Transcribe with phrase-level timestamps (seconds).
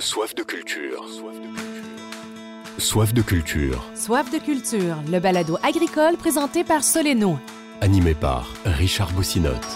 [0.00, 1.04] Soif de culture.
[2.78, 3.84] Soif de culture.
[3.94, 7.38] Soif de culture, le balado agricole présenté par Soleno.
[7.82, 9.66] Animé par Richard Boussinotte.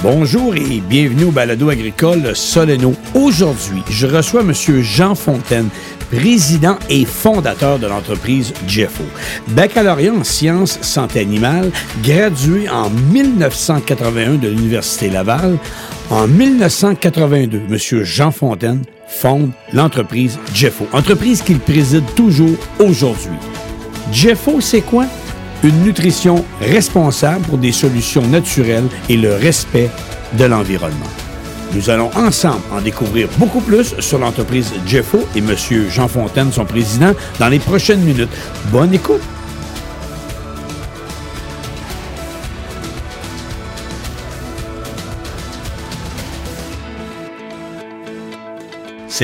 [0.00, 2.94] Bonjour et bienvenue au balado agricole Soleno.
[3.16, 4.52] Aujourd'hui, je reçois M.
[4.80, 5.70] Jean Fontaine,
[6.12, 9.02] président et fondateur de l'entreprise Jeffo.
[9.48, 11.72] Baccalauréat en sciences santé animale,
[12.04, 15.58] gradué en 1981 de l'Université Laval.
[16.10, 18.04] En 1982, M.
[18.04, 23.36] Jean Fontaine fonde l'entreprise Jeffo, entreprise qu'il préside toujours aujourd'hui.
[24.10, 25.04] Jeffo, c'est quoi?
[25.62, 29.90] Une nutrition responsable pour des solutions naturelles et le respect
[30.38, 31.06] de l'environnement.
[31.74, 35.54] Nous allons ensemble en découvrir beaucoup plus sur l'entreprise Jeffo et M.
[35.88, 38.28] Jean Fontaine, son président, dans les prochaines minutes.
[38.70, 39.22] Bonne écoute!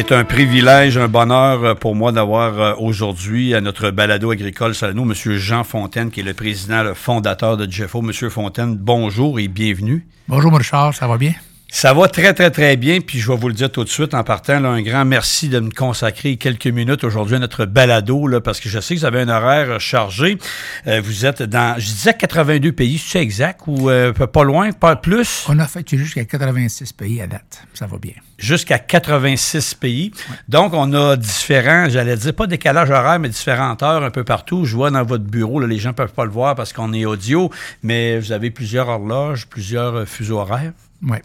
[0.00, 5.12] C'est un privilège, un bonheur pour moi d'avoir aujourd'hui à notre balado agricole Salano M.
[5.12, 8.00] Jean Fontaine, qui est le président, le fondateur de Jeffo.
[8.00, 10.06] Monsieur Fontaine, bonjour et bienvenue.
[10.28, 11.34] Bonjour, Richard, ça va bien?
[11.66, 13.00] Ça va très, très, très bien.
[13.00, 14.60] Puis je vais vous le dire tout de suite en partant.
[14.60, 18.60] Là, un grand merci de me consacrer quelques minutes aujourd'hui à notre balado, là, parce
[18.60, 20.38] que je sais que vous avez un horaire chargé.
[20.86, 24.94] Euh, vous êtes dans, je disais 82 pays, c'est exact ou euh, pas loin, pas
[24.94, 25.44] plus?
[25.48, 27.64] On a fait jusqu'à 86 pays à date.
[27.74, 28.12] Ça va bien.
[28.38, 30.12] Jusqu'à 86 pays.
[30.14, 30.36] Ouais.
[30.48, 34.64] Donc, on a différents, j'allais dire, pas décalage horaire, mais différentes heures un peu partout.
[34.64, 36.92] Je vois dans votre bureau, là, les gens ne peuvent pas le voir parce qu'on
[36.92, 37.50] est audio,
[37.82, 40.72] mais vous avez plusieurs horloges, plusieurs fuseaux horaires.
[41.02, 41.18] Oui.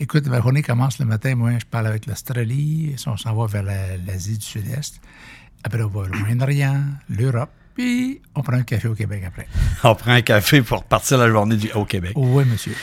[0.00, 1.34] Écoute, ma journée commence le matin.
[1.34, 2.94] Moi, je parle avec l'Australie.
[3.06, 3.64] On s'en va vers
[4.06, 5.00] l'Asie du Sud-Est.
[5.64, 7.50] Après, on va au Moyen-Orient, l'Europe.
[7.74, 9.48] Puis, on prend un café au Québec après.
[9.84, 12.12] on prend un café pour partir la journée du, au Québec.
[12.14, 12.74] Oui, monsieur.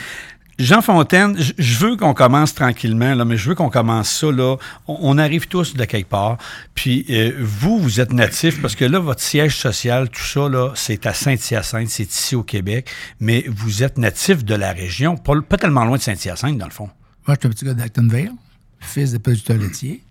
[0.57, 4.31] Jean Fontaine, je veux qu'on commence tranquillement, là, mais je veux qu'on commence ça.
[4.31, 4.55] Là.
[4.87, 6.37] On, arrive tous de quelque part.
[6.73, 11.05] Puis euh, vous, vous êtes natif parce que là, votre siège social, tout ça, c'est
[11.05, 15.83] à Saint-Hyacinthe, c'est ici au Québec, mais vous êtes natif de la région, pas, tellement
[15.83, 16.89] loin de Saint-Hyacinthe, dans le fond.
[17.27, 18.31] Moi, je suis un petit gars d'Actonville,
[18.79, 20.03] fils de producteur laitier.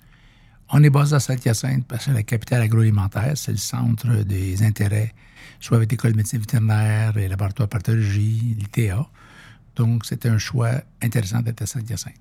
[0.68, 5.14] On est basé à Saint-Hyacinthe parce que la capitale agroalimentaire, c'est le centre des intérêts,
[5.58, 9.06] soit avec l'école de médecine vétérinaire, les laboratoires de pathologie, l'ITA.
[9.76, 12.14] Donc, c'était un choix intéressant d'être à Saint-Hyacinthe.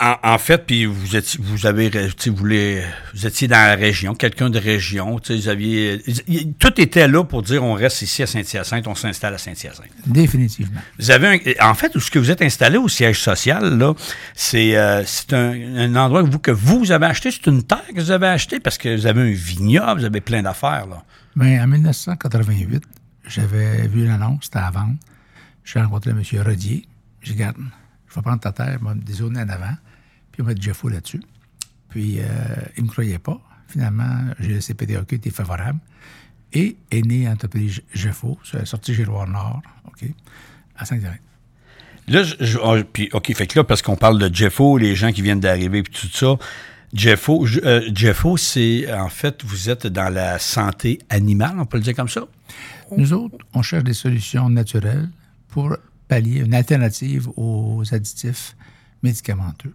[0.00, 4.50] En, en, fait, puis vous étiez, vous avez, vous, vous étiez dans la région, quelqu'un
[4.50, 6.02] de région, vous aviez,
[6.58, 9.92] tout était là pour dire on reste ici à Saint-Hyacinthe, on s'installe à Saint-Hyacinthe.
[10.04, 10.80] Définitivement.
[10.98, 13.94] Vous avez, un, en fait, où ce que vous êtes installé au siège social là,
[14.34, 17.86] c'est, euh, c'est un, un, endroit que vous, que vous avez acheté, c'est une terre
[17.94, 21.04] que vous avez acheté parce que vous avez un vignoble, vous avez plein d'affaires là.
[21.36, 22.82] Bien, en 1988,
[23.28, 24.96] j'avais vu l'annonce, c'était à vendre.
[25.64, 26.22] J'ai rencontré M.
[26.42, 26.86] Rodier.
[27.22, 27.56] J'ai dit, regarde,
[28.08, 29.74] je vais prendre ta terre, je vais me dézoner en avant,
[30.30, 31.22] puis on va mettre Jeffo là-dessus.
[31.88, 32.24] Puis, euh,
[32.76, 33.40] il ne me croyait pas.
[33.68, 35.78] Finalement, j'ai laissé PDAQ, qui était favorable.
[36.52, 40.04] Et est né l'entreprise Jeffo, sortie Giroir Nord, OK,
[40.76, 41.16] à Saint-Germain.
[42.08, 44.94] Là, je, je, oh, puis, OK, fait que là, parce qu'on parle de Jeffo, les
[44.94, 46.36] gens qui viennent d'arriver, puis tout ça,
[46.92, 51.84] Jeffo, euh, Jeffo c'est, en fait, vous êtes dans la santé animale, on peut le
[51.84, 52.24] dire comme ça?
[52.94, 55.08] Nous autres, on cherche des solutions naturelles
[55.52, 55.76] pour
[56.08, 58.56] pallier une alternative aux additifs
[59.02, 59.74] médicamenteux.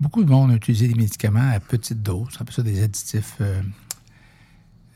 [0.00, 3.62] Beaucoup de monde a utilisé des médicaments à petite dose, on ça des additifs euh,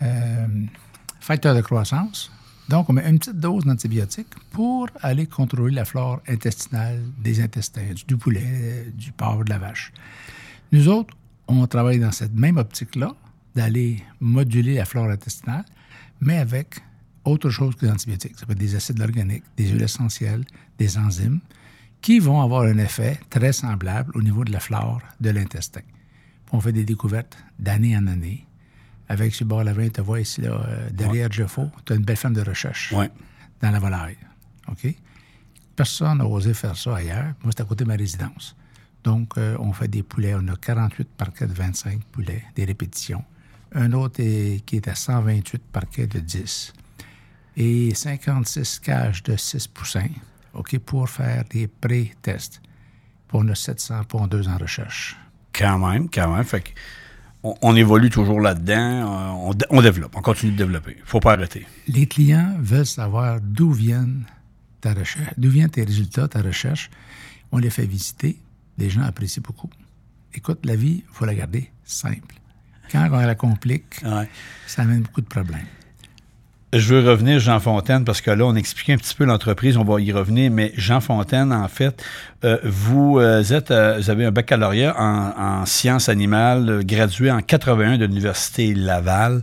[0.03, 0.47] euh,
[1.21, 2.31] facteurs de croissance.
[2.69, 7.95] Donc, on met une petite dose d'antibiotiques pour aller contrôler la flore intestinale des intestins,
[8.07, 9.93] du poulet, du porc, de la vache.
[10.73, 11.17] Nous autres,
[11.47, 13.15] on travaille dans cette même optique-là,
[13.55, 15.65] d'aller moduler la flore intestinale,
[16.21, 16.83] mais avec
[17.29, 18.39] autre chose que les antibiotiques.
[18.39, 20.45] Ça peut être des acides organiques, des huiles essentielles,
[20.79, 21.41] des enzymes,
[22.01, 25.81] qui vont avoir un effet très semblable au niveau de la flore de l'intestin.
[26.53, 28.47] On fait des découvertes d'année en année.
[29.09, 30.61] Avec ce bord Lavin, tu vois ici, là,
[30.93, 31.33] derrière ouais.
[31.33, 33.11] Jeffo, tu as une belle femme de recherche ouais.
[33.63, 34.19] dans la volaille.
[34.71, 34.95] OK?
[35.75, 37.33] Personne n'a osé faire ça ailleurs.
[37.43, 38.55] Moi, c'est à côté de ma résidence.
[39.05, 40.35] Donc, euh, on fait des poulets.
[40.35, 43.25] On a 48 parquets de 25 poulets, des répétitions.
[43.73, 46.73] Un autre est, qui est à 128 parquets de 10
[47.59, 50.09] et 56 cages de 6 poussins
[50.55, 52.63] OK, pour faire des pré-tests.
[53.27, 55.17] Pour a 700 pondeuses en recherche.
[55.53, 56.45] Quand même, quand même.
[56.45, 56.73] Fait
[57.43, 59.51] on, on, évolue toujours là-dedans.
[59.51, 60.95] On, on, développe, on continue de développer.
[60.97, 61.67] Il ne faut pas arrêter.
[61.89, 64.25] Les clients veulent savoir d'où viennent
[64.81, 66.91] ta recherche, d'où viennent tes résultats, ta recherche.
[67.53, 68.41] On les fait visiter.
[68.79, 69.71] Les gens apprécient beaucoup.
[70.33, 72.37] Écoute, la vie, il faut la garder simple.
[72.91, 74.29] Quand on la complique, ouais.
[74.67, 75.67] ça amène beaucoup de problèmes.
[76.75, 79.85] Je veux revenir, Jean Fontaine, parce que là, on expliquait un petit peu l'entreprise, on
[79.85, 82.05] va y revenir, mais Jean Fontaine, en fait,
[82.45, 87.41] euh, vous euh, êtes, euh, vous avez un baccalauréat en, en sciences animales, gradué en
[87.41, 89.43] 81 de l'Université Laval.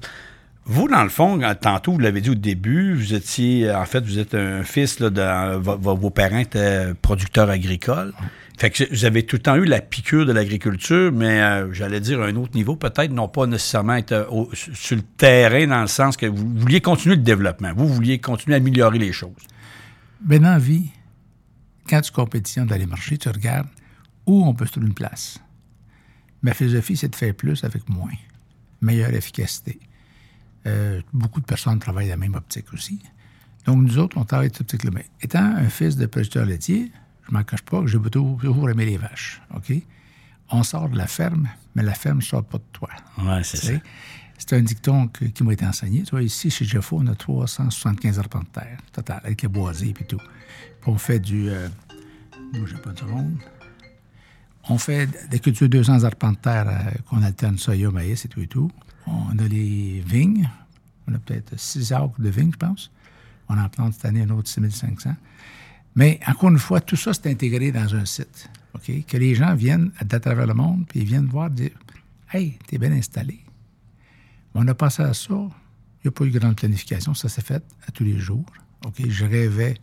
[0.65, 4.19] Vous, dans le fond, tantôt, vous l'avez dit au début, vous étiez, en fait, vous
[4.19, 8.13] êtes un fils, là, de, vos, vos parents étaient producteurs agricoles.
[8.57, 12.21] Fait que avez tout le temps eu la piqûre de l'agriculture, mais euh, j'allais dire
[12.21, 15.87] à un autre niveau, peut-être, non pas nécessairement être euh, sur le terrain, dans le
[15.87, 17.73] sens que vous vouliez continuer le développement.
[17.75, 19.31] Vous vouliez continuer à améliorer les choses.
[20.21, 20.89] Ben, dans la vie,
[21.89, 23.67] quand tu compétitions dans les marchés, tu regardes
[24.25, 25.37] où on peut se trouver une place.
[26.41, 28.13] Ma philosophie, c'est de faire plus avec moins.
[28.81, 29.79] Meilleure efficacité.
[30.65, 33.01] Euh, beaucoup de personnes travaillent dans la même optique aussi.
[33.65, 34.91] Donc, nous autres, on travaille cette optique-là.
[34.93, 36.91] Mais étant un fils de producteur laitier,
[37.27, 39.41] je m'en cache pas que j'ai toujours, aimé les vaches.
[39.55, 39.73] OK?
[40.51, 42.89] On sort de la ferme, mais la ferme ne sort pas de toi.
[43.19, 43.81] Ouais, c'est sais,
[44.37, 46.03] C'est un dicton que- qui m'a été enseigné.
[46.03, 49.89] Tu vois, ici, chez Jeffo, on a 375 arpents de terre, total, avec les boisés
[49.99, 50.17] et tout.
[50.81, 51.49] Puis on fait du...
[51.49, 51.67] Euh,
[52.53, 53.37] bougez pas de ronde.
[54.69, 58.41] On fait des cultures 200 arpents de terre euh, qu'on alterne soya, maïs et tout
[58.41, 58.69] et tout.
[59.07, 60.49] On a les vignes.
[61.07, 62.91] On a peut-être 6 acres de vignes, je pense.
[63.47, 65.15] On en plante cette année un autre 6500.
[65.95, 68.49] Mais encore une fois, tout ça, c'est intégré dans un site.
[69.07, 71.71] Que les gens viennent à travers le monde, puis ils viennent voir, dire
[72.31, 73.39] Hey, t'es bien installé.
[74.53, 75.33] On a passé à ça.
[75.33, 77.13] Il n'y a pas eu de grande planification.
[77.13, 78.45] Ça s'est fait à tous les jours.
[78.85, 79.07] OK?
[79.07, 79.75] Je rêvais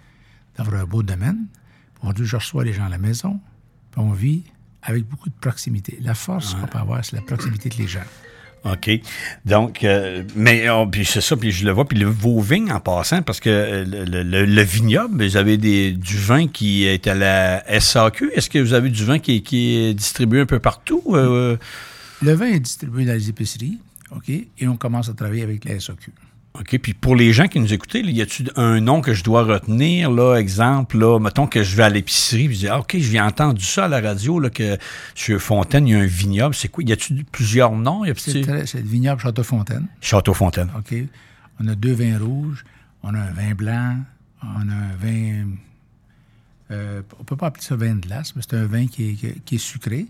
[0.56, 1.46] d'avoir un beau domaine.
[2.02, 3.40] Aujourd'hui, je reçois les gens à la maison.
[3.90, 4.44] Puis on vit
[4.82, 5.98] avec beaucoup de proximité.
[6.00, 8.00] La force qu'on peut avoir, c'est la proximité de les gens.
[8.64, 8.90] OK.
[9.44, 12.70] Donc, euh, mais oh, puis c'est ça, puis je le vois, puis le, vos vignes
[12.70, 16.84] en passant, parce que euh, le, le- le vignoble, vous avez des, du vin qui
[16.84, 18.30] est à la SAQ.
[18.34, 21.02] Est-ce que vous avez du vin qui, est- qui est distribué un peu partout?
[21.10, 21.56] euh?
[22.22, 23.78] Le vin est distribué dans les épiceries.
[24.14, 24.28] OK?
[24.28, 26.12] Et on commence à travailler avec la SAQ.
[26.58, 26.78] OK.
[26.82, 30.10] Puis pour les gens qui nous écoutaient, y a-tu un nom que je dois retenir,
[30.10, 33.20] là, exemple, là, mettons que je vais à l'épicerie, puis je dis, ah, OK, j'ai
[33.20, 34.76] entendu ça à la radio, là, que
[35.14, 36.54] sur Fontaine, il y a un vignoble.
[36.54, 36.84] C'est quoi?
[36.84, 38.04] Y a-tu plusieurs noms?
[38.16, 39.86] C'est le vignoble Château-Fontaine.
[40.00, 40.68] Château Fontaine.
[40.76, 40.94] OK?
[41.60, 42.64] On a deux vins rouges,
[43.02, 43.96] on a un vin blanc,
[44.42, 45.46] on a un vin.
[46.70, 49.14] euh, on peut pas appeler ça vin de glace, mais c'est un vin qui est,
[49.14, 50.06] qui est- qui est sucré.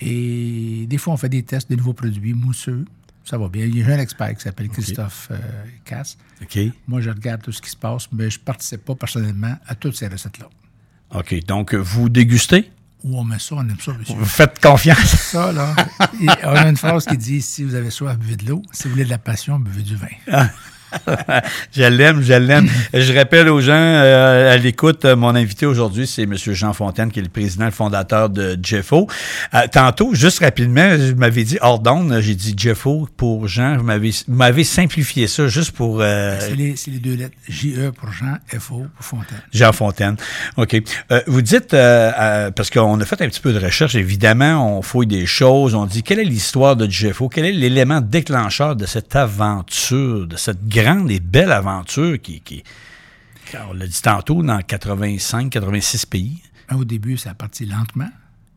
[0.00, 2.84] Et des fois, on fait des tests de nouveaux produits mousseux.
[3.24, 3.66] Ça va bien.
[3.66, 5.38] Il y a un expert qui s'appelle Christophe euh,
[5.84, 6.18] Casse.
[6.42, 6.58] OK.
[6.88, 9.74] Moi, je regarde tout ce qui se passe, mais je ne participe pas personnellement à
[9.74, 10.48] toutes ces recettes-là.
[11.14, 11.44] OK.
[11.46, 12.70] Donc, vous dégustez?
[13.04, 14.14] Où on met ça, on aime ça, monsieur.
[14.14, 14.98] Vous faites confiance?
[14.98, 15.74] Ça, là,
[16.44, 18.62] on a une phrase qui dit si vous avez soif, buvez de l'eau.
[18.72, 20.46] Si vous voulez de la passion, buvez du vin.
[21.72, 22.68] je l'aime, je l'aime.
[22.92, 26.36] Je rappelle aux gens euh, à l'écoute, euh, mon invité aujourd'hui, c'est M.
[26.36, 29.06] Jean Fontaine, qui est le président le fondateur de Jeffo.
[29.54, 31.82] Euh, tantôt, juste rapidement, je m'avais dit hors
[32.20, 33.76] j'ai dit Jeffo pour Jean.
[33.76, 33.84] Vous
[34.28, 37.36] m'avez, simplifié ça juste pour euh, C'est les, deux lettres.
[37.48, 39.42] J-E pour Jean, F-O pour Fontaine.
[39.52, 40.16] Jean Fontaine.
[40.56, 40.80] OK.
[41.26, 45.26] Vous dites, parce qu'on a fait un petit peu de recherche, évidemment, on fouille des
[45.26, 50.26] choses, on dit quelle est l'histoire de Jeffo, quel est l'élément déclencheur de cette aventure,
[50.26, 52.62] de cette grande et belle aventure qui, qui
[53.68, 56.42] on l'a dit tantôt, dans 85, 86 pays.
[56.68, 58.08] Ben, Au début, ça a parti lentement,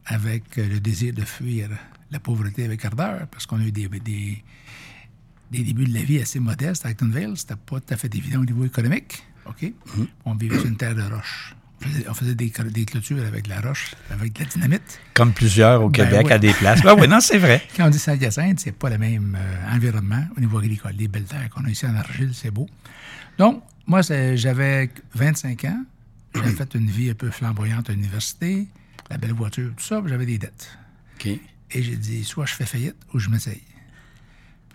[0.05, 1.69] avec euh, le désir de fuir
[2.11, 4.43] la pauvreté avec ardeur, parce qu'on a eu des, des,
[5.51, 7.33] des débuts de la vie assez modestes à Actonville.
[7.35, 9.23] C'était pas tout à fait évident au niveau économique.
[9.47, 9.71] OK?
[10.25, 11.55] On vivait sur une terre de roche.
[12.07, 14.99] On faisait, des, des clôtures avec de la roche, avec de la dynamite.
[15.13, 16.81] Comme plusieurs au Ben Québec à des places.
[16.83, 17.61] Ben oui, non, c'est vrai.
[17.75, 20.93] Quand on dit Saint-Hyacinthe, c'est pas le même euh, environnement au niveau agricole.
[20.97, 22.67] Les belles terres qu'on a ici en argile, c'est beau.
[23.37, 25.83] Donc, moi, j'avais 25 ans.
[26.33, 28.67] J'avais fait une vie un peu flamboyante à l'université,
[29.09, 30.77] la belle voiture, tout ça, j'avais des dettes.
[31.71, 33.63] Et j'ai dit, soit je fais faillite ou je m'essaye.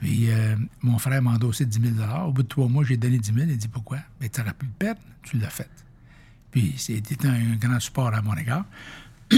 [0.00, 3.18] Puis euh, mon frère m'a endossé 10 000 Au bout de trois mois, j'ai donné
[3.18, 3.46] 10 000.
[3.48, 3.98] Il dit, pourquoi?
[4.18, 5.68] Bien, tu n'auras plus de perte, tu l'as fait.
[6.50, 8.64] Puis c'était un grand support à mon égard.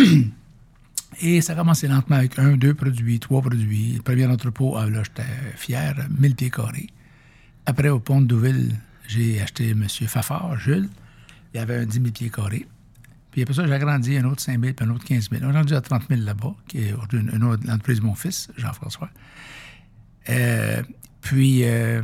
[1.21, 3.95] Et ça a commencé lentement avec un, deux produits, trois produits.
[3.97, 6.89] Le premier entrepôt, là, j'étais fier, 1000 pieds carrés.
[7.67, 8.75] Après, au pont de Douville,
[9.09, 9.87] j'ai acheté M.
[9.89, 10.89] Fafard, Jules.
[11.53, 12.67] Il y avait un 10 000 pieds carrés.
[13.31, 15.43] Puis après ça, j'ai agrandi un autre 5 000 puis un autre 15 000.
[15.45, 18.15] On est rendu à 30 000 là-bas, qui est une, une autre l'entreprise de mon
[18.15, 19.11] fils, Jean-François.
[20.29, 20.83] Euh,
[21.21, 22.03] puis, euh,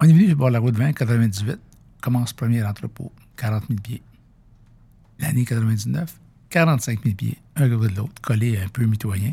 [0.00, 1.58] on est venu sur la route 20, 98.
[2.00, 4.02] Commence premier entrepôt, 40 000 pieds.
[5.20, 6.12] L'année 99,
[6.50, 9.32] 45 000 pieds, un côté de l'autre, collé un peu mitoyen.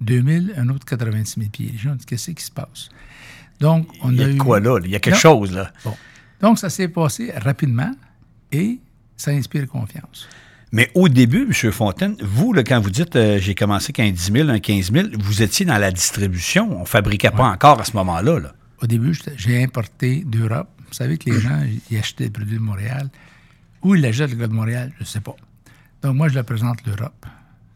[0.00, 1.70] 2000, un autre 86 000 pieds.
[1.72, 2.88] Les gens ont dit, qu'est-ce qui se passe?
[3.60, 4.38] Donc, on Il y a a de eu...
[4.38, 4.78] quoi là?
[4.84, 5.20] Il y a quelque Non.
[5.20, 5.72] chose là.
[5.84, 5.96] Bon.
[6.40, 7.92] Donc, ça s'est passé rapidement
[8.52, 8.78] et
[9.16, 10.28] ça inspire confiance.
[10.72, 11.72] Mais au début, M.
[11.72, 15.08] Fontaine, vous, là, quand vous dites euh, j'ai commencé qu'un 10 000, un 15 000,
[15.18, 16.76] vous étiez dans la distribution.
[16.76, 18.38] On ne fabriquait pas encore à ce moment-là.
[18.40, 18.54] Là.
[18.82, 23.08] Au début, j'ai importé d'Europe savez que les gens, ils achetaient des produits de Montréal.
[23.86, 25.36] Où ils l'achètent, le gars de Montréal, je ne sais pas.
[26.02, 27.24] Donc, moi, je le présente l'Europe.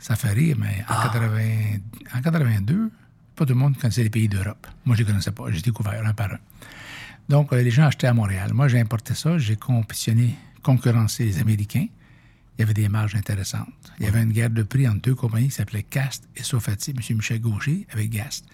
[0.00, 1.78] Ça fait rire, mais en, 80
[2.16, 2.90] en 82,
[3.36, 4.66] pas tout le monde connaissait les pays d'Europe.
[4.84, 5.44] Moi, je ne les connaissais pas.
[5.50, 6.38] J'ai découvert un par un.
[7.28, 8.52] Donc, euh, les gens achetaient à Montréal.
[8.52, 9.38] Moi, j'ai importé ça.
[9.38, 11.86] J'ai compétitionné, concurrencé les Américains.
[12.58, 13.68] Il y avait des marges intéressantes.
[14.00, 16.90] Il y avait une guerre de prix entre deux compagnies qui s'appelaient Cast et Sofati,
[16.90, 17.16] M.
[17.18, 18.46] Michel Gaucher avec Gast.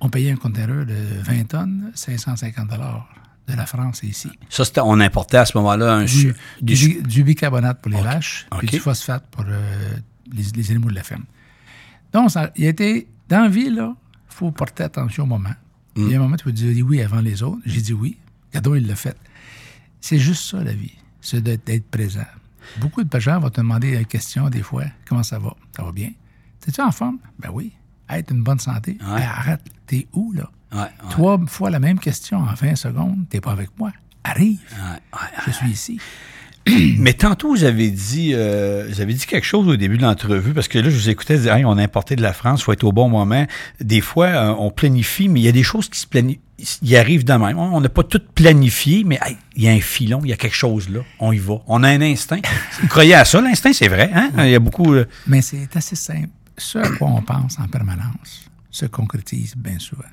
[0.00, 2.72] On payait un conteneur de 20 tonnes, 550
[3.52, 4.30] de la France ici.
[4.48, 7.98] Ça, c'était, on importait à ce moment-là un Du, du, du- du bicarbonate pour les
[7.98, 8.04] OK.
[8.04, 8.72] vaches, puis OK.
[8.74, 9.96] du phosphate pour euh,
[10.32, 11.24] les, les animaux de la ferme.
[12.12, 13.94] Donc, ça, il était dans la vie, là,
[14.30, 15.54] il faut porter attention au moment.
[15.96, 17.60] Il y a un moment, tu peux dire oui avant les autres.
[17.66, 18.16] J'ai dit oui.
[18.54, 19.16] Gadot, il l'a fait.
[20.00, 20.92] C'est juste ça, la vie.
[21.20, 22.24] C'est d'être présent.
[22.80, 25.54] Beaucoup de gens vont te demander une question, des fois, comment ça va?
[25.76, 26.10] Ça va bien?
[26.60, 27.18] T'es-tu en forme?
[27.38, 27.72] Ben oui.
[28.08, 28.92] Hey, t'as une bonne santé?
[29.00, 29.16] Ouais.
[29.20, 30.50] Ben, arrête, t'es où, là?
[31.10, 33.92] Trois fois la même question en 20 secondes, t'es pas avec moi.
[34.24, 34.58] Arrive.
[35.46, 36.00] Je suis ici.
[36.98, 40.54] Mais tantôt, vous avez dit, euh, vous avez dit quelque chose au début de l'entrevue,
[40.54, 42.64] parce que là, je vous écoutais dire, Hey, on a importé de la France, il
[42.64, 43.46] faut être au bon moment.
[43.80, 46.40] Des fois, euh, on planifie, mais il y a des choses qui se planifient.
[46.82, 47.58] Il arrive de même.
[47.58, 50.36] On n'a pas tout planifié, mais hey, il y a un filon, il y a
[50.36, 51.00] quelque chose là.
[51.18, 51.54] On y va.
[51.66, 52.38] On a un instinct.
[52.80, 54.12] Vous croyez à ça, l'instinct, c'est vrai.
[54.14, 54.30] Hein?
[54.38, 54.94] Il y a beaucoup.
[54.94, 56.28] euh, Mais c'est assez simple.
[56.56, 60.04] Ce à quoi on pense en permanence se concrétise bien souvent.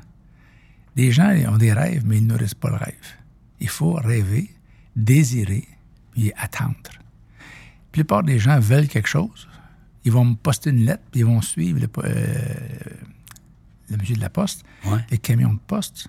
[0.96, 2.96] Les gens ont des rêves, mais ils ne nourrissent pas le rêve.
[3.60, 4.50] Il faut rêver,
[4.96, 5.68] désirer,
[6.12, 6.76] puis attendre.
[6.94, 9.48] La plupart des gens veulent quelque chose.
[10.06, 12.56] Ils vont me poster une lettre, puis ils vont suivre le, euh,
[13.90, 15.00] le monsieur de la poste, Ouais.
[15.12, 16.08] le camion de poste.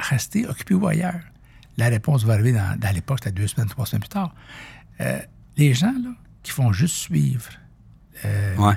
[0.00, 1.20] Restez, occupez-vous ailleurs.
[1.76, 4.34] La réponse va arriver dans, dans l'époque, c'était deux semaines, trois semaines plus tard.
[5.00, 5.20] Euh,
[5.56, 6.10] les gens là,
[6.42, 7.50] qui font juste suivre
[8.24, 8.74] euh, ouais.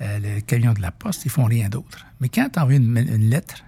[0.00, 2.06] le camion de la poste, ils font rien d'autre.
[2.20, 3.64] Mais quand tu envoies une, une lettre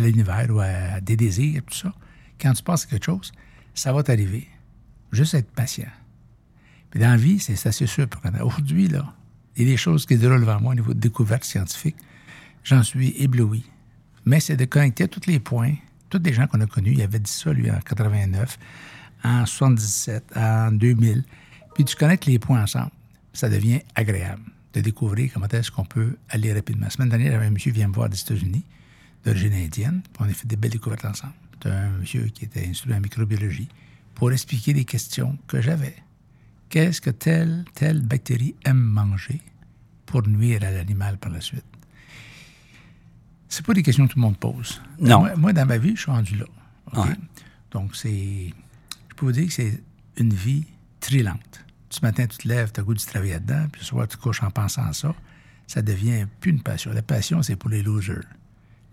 [0.00, 1.92] l'univers ou à des désirs, tout ça,
[2.40, 3.32] quand tu penses quelque chose,
[3.74, 4.48] ça va t'arriver.
[5.12, 5.90] Juste être patient.
[6.90, 8.06] Puis dans la vie, c'est assez sûr.
[8.42, 9.14] Aujourd'hui, là,
[9.56, 11.96] il y a des choses qui déroulent devant moi au niveau de découverte scientifique.
[12.64, 13.64] J'en suis ébloui.
[14.24, 15.74] Mais c'est de connecter tous les points,
[16.08, 16.92] tous les gens qu'on a connus.
[16.92, 18.58] Il avait dit ça, lui, en 89,
[19.24, 21.24] en 77, en 2000.
[21.74, 22.90] Puis tu connectes les points ensemble.
[23.32, 24.42] Ça devient agréable
[24.74, 26.86] de découvrir comment est-ce qu'on peut aller rapidement.
[26.86, 28.64] La semaine dernière, j'avais un monsieur qui vient me voir des États-Unis,
[29.24, 31.34] d'origine indienne, on a fait des belles découvertes ensemble.
[31.62, 33.68] C'est un monsieur qui était instruit en microbiologie
[34.14, 35.96] pour expliquer des questions que j'avais.
[36.68, 39.40] Qu'est-ce que telle, telle bactérie aime manger
[40.06, 41.64] pour nuire à l'animal par la suite?
[43.48, 44.80] C'est pas des questions que tout le monde pose.
[45.00, 45.20] Non.
[45.20, 46.44] Moi, moi, dans ma vie, je suis rendu là.
[46.94, 47.16] Ouais.
[47.72, 48.52] Donc, c'est.
[49.08, 49.82] Je peux vous dire que c'est
[50.16, 50.64] une vie
[51.00, 51.64] très lente.
[51.90, 54.16] Ce matin, tu te lèves, tu as goût de travailler là-dedans, puis ce soir, tu
[54.16, 55.12] couches en pensant à ça.
[55.66, 56.92] Ça devient plus une passion.
[56.92, 58.24] La passion, c'est pour les losers.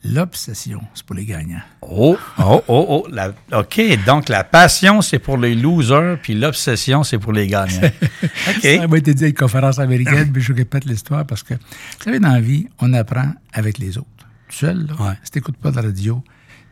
[0.04, 1.62] L'obsession, c'est pour les gagnants.
[1.82, 3.08] Oh, oh, oh, oh.
[3.12, 7.82] La- OK, donc la passion, c'est pour les losers, puis l'obsession, c'est pour les gagnants.
[8.24, 8.62] OK.
[8.62, 12.04] Ça m'a été dit à une conférence américaine, puis je répète l'histoire parce que, vous
[12.04, 14.08] savez, dans la vie, on apprend avec les autres.
[14.50, 15.14] Tout seul, là, Ouais.
[15.24, 16.24] si tu n'écoutes pas de la radio,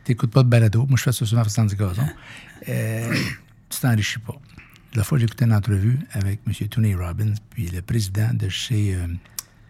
[0.04, 2.06] tu n'écoutes pas de balado, moi je fais ça souvent en faisant du gazon,
[2.68, 3.14] euh,
[3.68, 4.34] tu t'enrichis pas.
[4.94, 6.68] La fois, j'ai écouté une entrevue avec M.
[6.68, 9.06] Tony Robbins, puis le président de chez euh,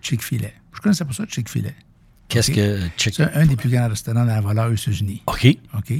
[0.02, 0.50] Chick-fil-A.
[0.72, 1.70] Je connaissais pas ça, Chick-fil-A.
[2.28, 2.80] Qu'est-ce que.
[2.96, 5.22] C'est un, des plus grands restaurants dans la valeur aux États-Unis.
[5.26, 5.46] OK.
[5.76, 5.92] OK?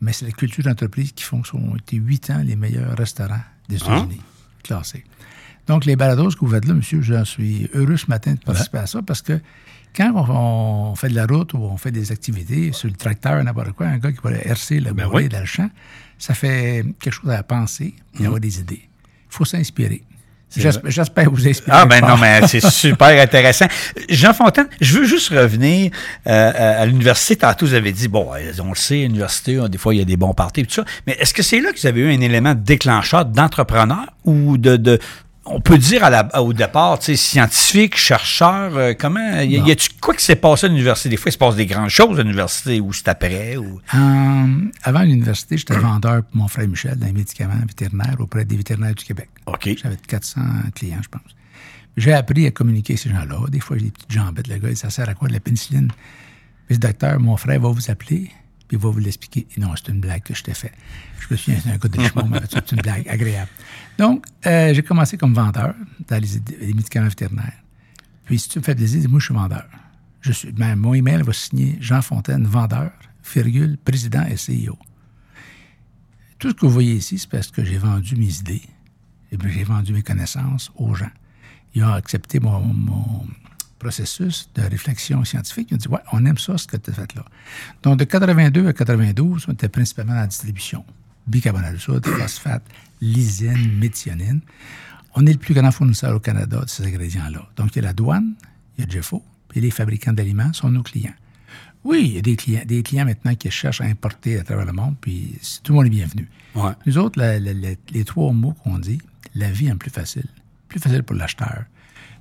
[0.00, 3.76] Mais c'est la culture d'entreprise qui font sont été huit ans les meilleurs restaurants des
[3.76, 4.20] États-Unis,
[4.62, 5.04] classés.
[5.66, 8.78] Donc, les balados que vous faites là, monsieur, j'en suis heureux ce matin de participer
[8.78, 9.38] à ça parce que
[9.94, 13.42] quand on, on fait de la route ou on fait des activités sur le tracteur,
[13.42, 15.28] n'importe quoi, un gars qui va aller hercer le oui.
[15.28, 15.68] dans le champ,
[16.18, 18.82] ça fait quelque chose à penser et avoir des idées.
[18.82, 20.02] Il faut s'inspirer.
[20.56, 21.76] J'espère vous inspirer.
[21.76, 23.66] Ah ben non, mais c'est super intéressant.
[24.08, 25.90] Jean Fontaine, je veux juste revenir
[26.26, 27.36] euh, à l'université.
[27.36, 28.28] Tantôt, vous avez dit, bon,
[28.62, 30.74] on le sait, l'université, euh, des fois, il y a des bons partis et tout
[30.74, 30.84] ça.
[31.06, 34.76] Mais est-ce que c'est là que vous avez eu un élément déclencheur d'entrepreneur ou de,
[34.76, 34.98] de
[35.50, 39.66] on peut dire à la, au départ, tu sais, scientifique, chercheur, euh, comment, y, a-
[39.66, 41.08] y a-tu quoi qui s'est passé à l'université?
[41.08, 43.80] Des fois, il se passe des grandes choses à l'université ou c'est après ou...
[43.94, 48.56] En- avant l'université, j'étais vendeur pour mon frère Michel dans les médicaments vétérinaires auprès des
[48.56, 49.28] vétérinaires du Québec.
[49.46, 49.68] OK.
[49.82, 50.40] J'avais 400
[50.74, 51.22] clients, je pense.
[51.96, 53.38] J'ai appris à communiquer avec ces gens-là.
[53.48, 54.46] Des fois, j'ai des petites jambettes.
[54.48, 55.88] Le gars, ça sert à quoi de la pénicilline?
[56.66, 58.30] Puis le docteur, mon frère, va vous appeler,
[58.68, 59.46] puis il va vous l'expliquer.
[59.56, 60.70] Et non, c'est une blague que je t'ai fait.
[61.18, 63.50] Je me souviens, c'est un gars de Richemont, mais c'est une blague agréable.
[63.98, 65.74] Donc, euh, j'ai commencé comme vendeur
[66.06, 67.60] dans les, médicaments vétérinaires.
[68.24, 69.66] Puis, si tu me fais plaisir, dis-moi, je suis vendeur.
[70.20, 72.92] Je suis, ben, mon email va signer Jean Fontaine, vendeur,
[73.34, 74.78] virgule, président et CEO.
[76.38, 78.62] Tout ce que vous voyez ici, c'est parce que j'ai vendu mes idées
[79.32, 81.10] et j'ai vendu mes connaissances aux gens.
[81.74, 83.26] Ils ont accepté mon, mon
[83.78, 85.68] processus de réflexion scientifique.
[85.70, 87.24] Ils ont dit Ouais, on aime ça, ce que tu as fait là.
[87.82, 90.84] Donc, de 82 à 92, on était principalement dans la distribution.
[91.28, 92.64] Bicarbonate de soude, phosphate,
[93.00, 94.40] lysine, méthionine.
[95.14, 97.48] On est le plus grand fournisseur au Canada de ces ingrédients-là.
[97.56, 98.34] Donc, il y a la douane,
[98.76, 101.14] il y a Jeffo, puis les fabricants d'aliments sont nos clients.
[101.84, 104.66] Oui, il y a des clients, des clients maintenant qui cherchent à importer à travers
[104.66, 106.28] le monde, puis tout le monde est bienvenu.
[106.54, 106.72] Ouais.
[106.86, 109.00] Nous autres, la- la- la- les trois mots qu'on dit,
[109.34, 110.26] la vie est plus facile.
[110.68, 111.64] Plus facile pour l'acheteur,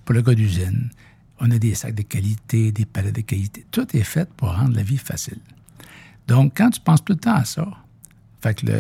[0.06, 0.90] pour le gars d'usine.
[1.40, 3.66] On a des sacs de qualité, des palettes de qualité.
[3.72, 5.40] Tout est fait pour rendre la vie facile.
[6.28, 7.68] Donc, quand tu penses tout le temps à ça,
[8.48, 8.80] fait que le,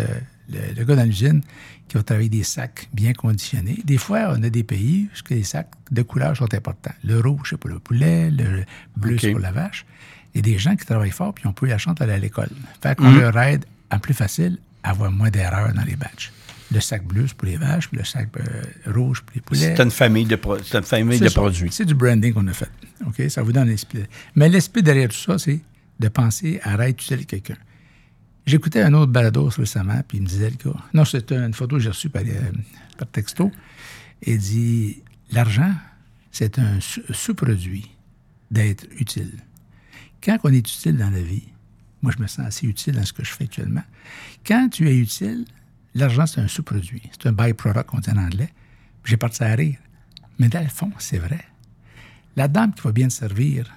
[0.50, 1.42] le- le gars dans l'usine
[1.88, 5.44] qui va travailler des sacs bien conditionnés, des fois, on a des pays où les
[5.44, 6.94] sacs de couleur sont importants.
[7.04, 8.64] Le rouge, c'est pour le poulet, le
[8.98, 9.86] bleu, c'est pour la vache.
[10.34, 12.18] Il y a des gens qui travaillent fort puis on peut la chance d'aller à
[12.20, 12.50] l'école.
[12.82, 16.32] Fait qu'on leur aide à plus facile à avoir moins d'erreurs dans les batchs.
[16.74, 19.74] Le sac bleu, c'est pour les vaches, puis le sac euh, rouge pour les poulets.
[19.76, 21.40] C'est une famille de, pro- une famille de ça.
[21.40, 21.72] produits.
[21.72, 22.70] C'est du branding qu'on a fait.
[23.06, 23.30] OK?
[23.30, 24.04] Ça vous donne l'esprit.
[24.36, 25.62] Mais l'esprit derrière tout ça, c'est
[26.00, 27.56] de penser à réutiliser quelqu'un.
[28.48, 31.76] J'écoutais un autre balado récemment, puis il me disait, le gars, non, c'est une photo
[31.76, 32.52] que j'ai reçue par, euh,
[32.98, 33.52] par texto.
[34.26, 35.74] Il dit L'argent,
[36.32, 37.92] c'est un sous- sous-produit
[38.50, 39.34] d'être utile.
[40.24, 41.44] Quand on est utile dans la vie,
[42.02, 43.84] moi, je me sens assez utile dans ce que je fais actuellement.
[44.46, 45.44] Quand tu es utile,
[45.94, 47.02] l'argent, c'est un sous-produit.
[47.12, 48.54] C'est un byproduct, on dit en anglais.
[49.04, 49.78] J'ai parti à rire.
[50.40, 51.44] Mais dans le fond, c'est vrai.
[52.38, 53.70] La dame qui va bien te servir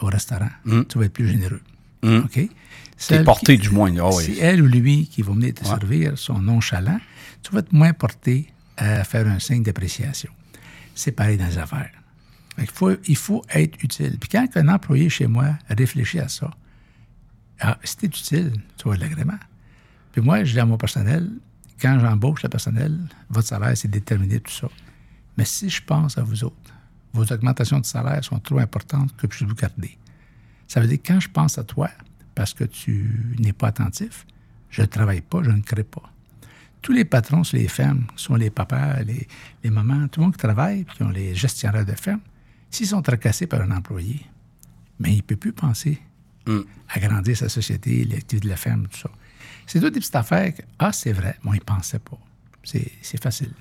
[0.00, 0.50] au restaurant,
[0.88, 1.62] tu vas être plus généreux.
[2.24, 2.48] OK?
[3.08, 3.92] T'es Celle porté, qui- du moins.
[3.98, 4.24] Ah oui.
[4.24, 7.00] Si elle ou lui qui va venir te servir sont nonchalants,
[7.42, 10.30] tu vas être moins porté à faire un signe d'appréciation.
[10.94, 11.90] C'est pareil dans les affaires.
[12.56, 14.18] Qu'il faut, il faut être utile.
[14.20, 16.50] Puis quand un employé chez moi réfléchit à ça,
[17.60, 19.38] ah, si tu es utile, tu vas l'agrément.
[20.12, 21.30] Puis moi, je dis à mon personnel,
[21.80, 22.96] quand j'embauche le personnel,
[23.30, 24.68] votre salaire, c'est déterminé tout ça.
[25.36, 26.56] Mais si je pense à vous autres,
[27.14, 29.96] vos augmentations de salaire sont trop importantes que je vous garder.
[30.68, 31.90] Ça veut dire que quand je pense à toi,
[32.34, 34.26] parce que tu n'es pas attentif,
[34.70, 36.02] je ne travaille pas, je ne crée pas.
[36.80, 39.28] Tous les patrons sur les fermes, sont les papas, les,
[39.62, 42.20] les mamans, tout le monde qui travaille, puis qui ont les gestionnaires de ferme,
[42.70, 44.26] s'ils sont tracassés par un employé,
[44.98, 46.00] mais il ne peut plus penser
[46.88, 49.10] à grandir sa société, l'activité de la ferme, tout ça.
[49.66, 52.18] C'est toutes des petites affaires que, ah, c'est vrai, moi, il ne pensait pas.
[52.64, 53.52] C'est facile.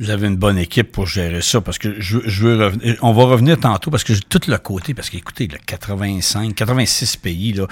[0.00, 2.96] Vous avez une bonne équipe pour gérer ça parce que je, je veux revenir.
[3.02, 7.16] On va revenir tantôt parce que j'ai tout le côté, parce qu'écoutez, le 85, 86
[7.18, 7.66] pays, là,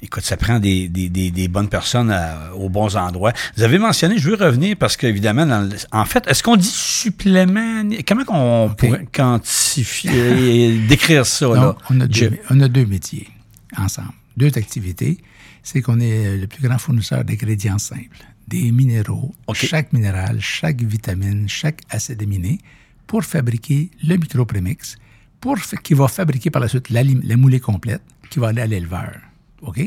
[0.00, 3.32] écoute, ça prend des, des, des, des bonnes personnes à- aux bons endroits.
[3.56, 7.82] Vous avez mentionné, je veux revenir parce qu'évidemment, en fait, est-ce qu'on dit supplément?
[8.06, 11.76] Comment on pourrait quantifier, décrire ça, là?
[11.90, 13.28] On a, deux, on a deux métiers
[13.76, 15.18] ensemble, deux activités.
[15.64, 21.48] C'est qu'on est le plus grand fournisseur d'ingrédients simples, des minéraux, chaque minéral, chaque vitamine,
[21.48, 22.58] chaque acide aminé,
[23.06, 24.96] pour fabriquer le micro-prémix,
[25.40, 28.66] pour qui va fabriquer par la suite la, la moulée complète qui va aller à
[28.66, 29.14] l'éleveur.
[29.62, 29.80] OK?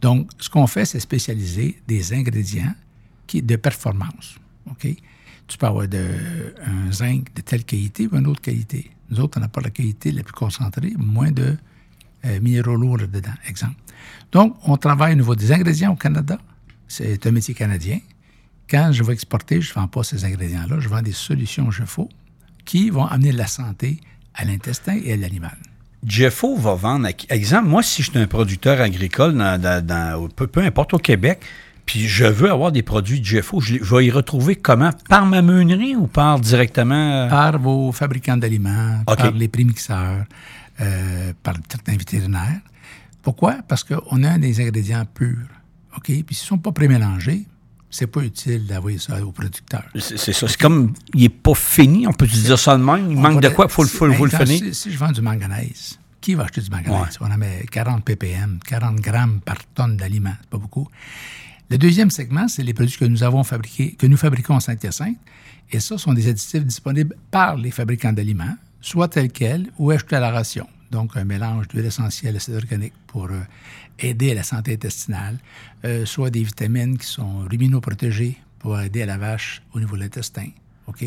[0.00, 2.74] Donc, ce qu'on fait, c'est spécialiser des ingrédients
[3.26, 4.36] qui, de performance.
[4.70, 4.86] OK?
[5.46, 6.06] Tu peux avoir de,
[6.64, 8.90] un zinc de telle qualité ou une autre qualité.
[9.10, 11.56] Nous autres, on n'a pas la qualité la plus concentrée, moins de
[12.24, 13.80] euh, minéraux lourds dedans, exemple.
[14.32, 16.38] Donc, on travaille au niveau des ingrédients au Canada.
[16.92, 18.00] C'est un métier canadien.
[18.68, 22.08] Quand je vais exporter, je ne vends pas ces ingrédients-là, je vends des solutions faut
[22.64, 24.00] qui vont amener la santé
[24.34, 25.56] à l'intestin et à l'animal.
[26.04, 30.28] Jeffo va vendre, à exemple, moi, si je suis un producteur agricole, dans, dans- dans-
[30.34, 31.40] peu, peu importe au Québec,
[31.86, 34.90] puis je veux avoir des produits Jeffo, je, vais y retrouver comment?
[35.08, 37.24] Par ma meunerie ou par directement...
[37.24, 40.24] euh, Par vos fabricants d'aliments, par les prémixeurs,
[40.80, 42.60] euh, par certains vétérinaires.
[43.22, 43.58] Pourquoi?
[43.68, 45.36] Parce qu'on a des ingrédients purs.
[45.96, 46.04] OK?
[46.04, 47.44] Puis s'ils ne sont pas prémélangés,
[47.90, 49.82] c'est pas utile d'envoyer ça au producteur.
[49.98, 50.46] c'est ça.
[50.46, 53.10] C'est comme, il n'est pas fini, on peut dire ça de même.
[53.10, 53.66] Il On manque de quoi?
[53.68, 54.58] Il faut, le- faut, faut le finir.
[54.58, 57.16] Si, si je vends du manganèse, qui va acheter du manganèse?
[57.20, 60.34] On en met 40 ppm, 40 grammes par tonne d'aliment.
[60.40, 60.88] C'est pas beaucoup.
[61.68, 65.16] Le deuxième segment, c'est les produits que nous avons fabriqués, que nous fabriquons en Saint-Hyacinthe.
[65.72, 70.16] Et ça, sont des additifs disponibles par les fabricants d'aliments, soit tels quels ou ajoutés
[70.16, 70.66] à la ration.
[70.90, 73.40] Donc, un mélange d'huile essentielle, acide organique pour euh,
[74.00, 75.38] aider à la santé intestinale,
[75.84, 80.02] euh, soit des vitamines qui sont luminoprotégées pour aider à la vache au niveau de
[80.02, 80.48] l'intestin.
[80.86, 81.04] OK?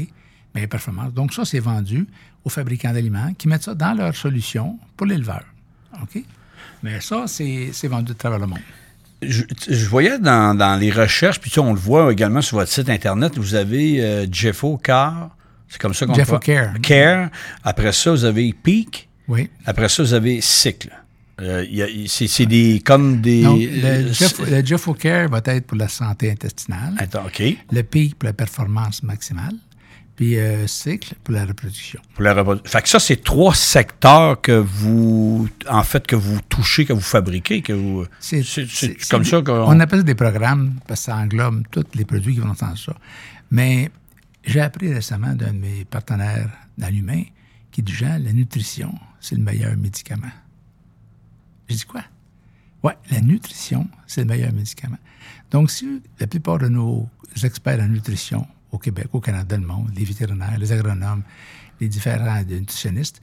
[0.56, 1.14] Mais performance.
[1.14, 2.08] Donc, ça, c'est vendu
[2.44, 5.44] aux fabricants d'aliments qui mettent ça dans leur solution pour l'éleveur.
[6.02, 6.24] OK?
[6.82, 8.60] Mais ça, c'est vendu de travers le monde.
[9.22, 12.90] Je, je voyais dans, dans les recherches, puis on le voit également sur votre site
[12.90, 15.30] Internet, vous avez euh, Jeffo Car,
[15.70, 16.40] c'est comme ça qu'on Jeffo.
[16.40, 16.74] Care.
[16.82, 17.30] Care.
[17.64, 19.08] Après ça, vous avez Peak.
[19.30, 19.50] Oui.
[19.66, 20.92] Après ça, vous avez Cycle.
[21.42, 21.66] Euh,
[22.08, 23.42] c'est des comme des.
[23.44, 24.14] Donc, euh, le,
[24.64, 26.94] Jeff, le Care va être pour la santé intestinale.
[26.98, 27.42] Attends, OK.
[27.72, 29.56] Le PIC pour la performance maximale.
[30.16, 32.00] puis euh, cycle pour la reproduction.
[32.14, 36.40] Pour la reprodu- Fait que ça, c'est trois secteurs que vous, en fait, que vous
[36.50, 38.06] touchez, que vous fabriquez, que vous.
[38.20, 39.54] C'est c'est comme ça qu'on.
[39.54, 42.76] On appelle ça des programmes parce que ça englobe tous les produits qui vont dans
[42.76, 42.94] ça.
[43.50, 43.90] Mais
[44.46, 47.24] j'ai appris récemment d'un de mes partenaires dans l'humain
[47.72, 50.32] qui dit Jean, la nutrition, c'est le meilleur médicament.
[51.74, 52.04] J'ai dit quoi?
[52.84, 55.00] Ouais, la nutrition, c'est le meilleur médicament.
[55.50, 57.10] Donc, si la plupart de nos
[57.44, 61.24] experts en nutrition au Québec, au Canada, le monde, les vétérinaires, les agronomes,
[61.82, 63.22] les différents nutritionnistes,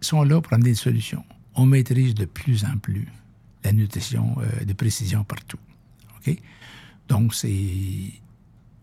[0.00, 1.24] sont là pour amener des solutions.
[1.56, 3.08] On maîtrise de plus en plus
[3.64, 5.58] la nutrition euh, de précision partout.
[6.18, 6.36] OK?
[7.08, 8.12] Donc, c'est.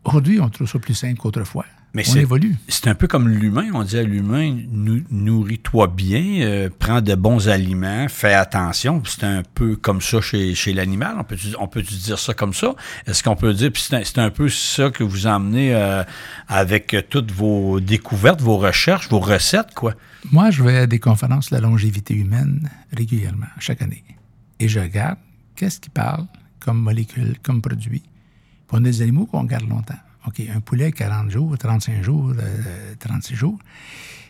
[0.04, 1.66] Aujourd'hui, on trouve ça plus simple qu'autrefois.
[1.98, 2.56] Mais on c'est- évolue.
[2.70, 3.70] C'est un peu comme l'humain.
[3.74, 9.02] On dit à l'humain, nou- nourris-toi bien, euh, prends de bons aliments, fais attention.
[9.04, 11.16] C'est un peu comme ça chez, chez l'animal.
[11.18, 12.76] On peut, on peut dire ça comme ça?
[13.08, 16.04] Est-ce qu'on peut dire, puis c'est un, peu ça que vous emmenez euh,
[16.48, 19.96] avec euh, toutes vos découvertes, vos recherches, vos recettes, quoi?
[20.32, 24.04] Moi, je vais à des conférences de la longévité humaine régulièrement, chaque année.
[24.60, 25.18] Et je regarde
[25.56, 26.26] qu'est-ce qui parle
[26.60, 28.04] comme molécule, comme produit.
[28.72, 29.98] A des animaux qu'on garde longtemps.
[30.28, 33.58] OK, un poulet, 40 jours, 35 jours, euh, 36 jours,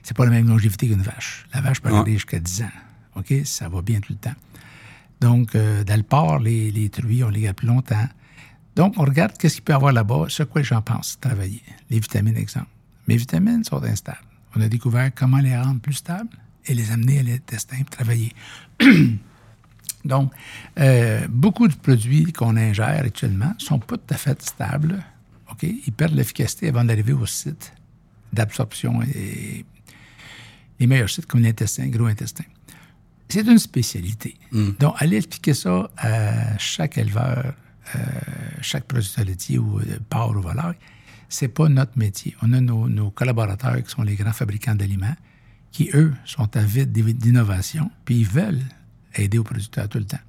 [0.04, 1.46] c'est pas la même longévité qu'une vache.
[1.54, 2.00] La vache peut Ouais.
[2.00, 2.72] aller jusqu'à 10 ans.
[3.16, 4.36] OK, ça va bien tout le temps.
[5.20, 8.08] Donc, euh, dans le porc, les, les truies, on les garde plus longtemps.
[8.76, 11.64] Donc, on regarde qu'est-ce qu'il peut y avoir là-bas, ce quoi j'en pense, travailler.
[11.90, 12.68] Les vitamines, exemple.
[13.08, 14.20] Mes vitamines sont instables.
[14.56, 16.30] On a découvert comment les rendre plus stables
[16.68, 18.34] et les amener à l'intestin pour travailler.
[20.06, 20.32] Donc,
[20.80, 25.04] euh, beaucoup de produits qu'on ingère actuellement ne sont pas tout à fait stables.
[25.64, 25.70] OK?
[25.88, 27.74] Ils perdent l'efficacité avant d'arriver au site
[28.34, 29.66] d'absorption et
[30.80, 32.44] les meilleurs sites comme l'intestin, gros intestin.
[33.30, 34.38] C'est une spécialité.
[34.80, 37.54] Donc, aller expliquer ça à chaque éleveur,
[37.96, 38.00] euh,
[38.62, 40.76] chaque producteur laitier ou euh, porc ou volaille,
[41.30, 42.36] c'est pas notre métier.
[42.42, 45.16] On a nos, nos collaborateurs qui sont les grands fabricants d'aliments
[45.72, 48.62] qui, eux, sont avides d'in- d'innovation, puis ils veulent
[49.16, 50.20] aider aux producteurs tout le temps.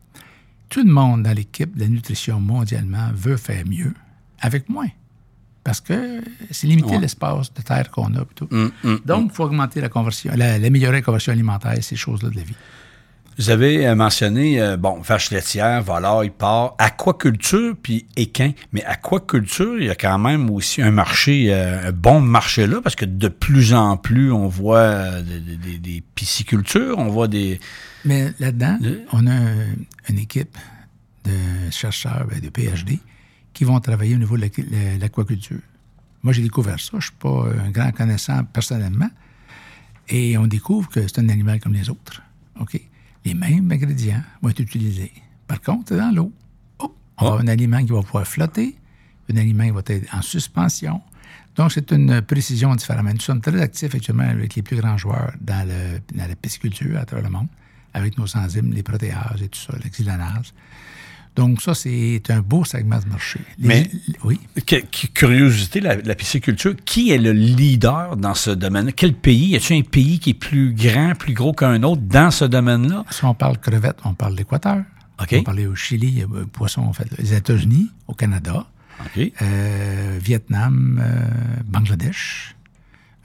[0.68, 3.94] Tout le monde dans l'équipe de la nutrition mondialement veut faire mieux
[4.40, 4.88] avec moins.
[5.68, 6.98] Parce que c'est Ouais.
[6.98, 8.24] l'espace de terre qu'on a.
[8.35, 8.48] tout.
[8.50, 9.00] Hum, hum.
[9.04, 12.42] Donc, il faut augmenter la conversion, la- l'améliorer la conversion alimentaire, ces choses-là de la
[12.42, 12.54] vie.
[13.37, 18.52] Vous avez euh, mentionné, euh, bon, vache laitière, volaille, porc, aquaculture, puis équin.
[18.72, 22.81] Mais aquaculture, il y a quand même aussi un marché, euh, un bon marché là,
[22.83, 27.61] parce que de plus en plus, on voit des, des- des piscicultures, on voit des...
[28.07, 28.78] Mais là-dedans,
[29.12, 29.66] on a un-
[30.09, 30.57] une équipe
[31.26, 31.33] de
[31.70, 32.98] chercheurs, ben, de PhD,
[33.58, 34.48] qui vont travailler au niveau de
[35.00, 35.58] l'aquaculture.
[36.22, 36.90] Moi, j'ai découvert ça.
[36.92, 39.10] Je ne suis pas un grand connaissant personnellement.
[40.08, 42.22] Et on découvre que c'est un animal comme les autres.
[42.60, 42.80] OK?
[43.24, 45.10] Les mêmes ingrédients vont être utilisés.
[45.48, 46.32] Par contre, dans l'eau,
[46.78, 48.76] hop, on avoir un aliment qui va pouvoir flotter,
[49.28, 51.02] un aliment qui va être en suspension.
[51.56, 53.12] Donc, c'est une précision différente.
[53.12, 55.66] Nous sommes très actifs actuellement avec les plus grands joueurs dans,
[56.14, 57.48] dans la pisciculture à travers le monde,
[57.92, 60.52] avec nos enzymes, les protéases et tout ça, l'exilanase.
[61.38, 63.38] Donc, ça, c'est un beau segment de marché.
[63.61, 63.90] Les- Mais-
[64.24, 64.40] oui.
[64.66, 69.51] Que- que- curiosité, la, la pisciculture, qui est le leader dans ce domaine Quel pays?
[69.51, 73.05] Y a-t-il un pays qui est plus grand, plus gros qu'un autre dans ce domaine-là?
[73.11, 74.83] Si on parle crevettes, on parle d'Équateur.
[75.22, 75.37] OK.
[75.38, 78.66] On parle au Chili, euh, poisson, en fait, les États-Unis, au Canada,
[79.05, 79.31] OK.
[79.40, 82.57] euh, Vietnam, euh, Bangladesh,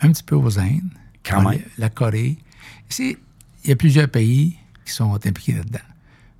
[0.01, 0.81] un petit peu aux Indes,
[1.23, 1.61] Quand même.
[1.79, 2.37] la Corée.
[2.99, 3.17] Il
[3.65, 5.79] y a plusieurs pays qui sont impliqués là-dedans.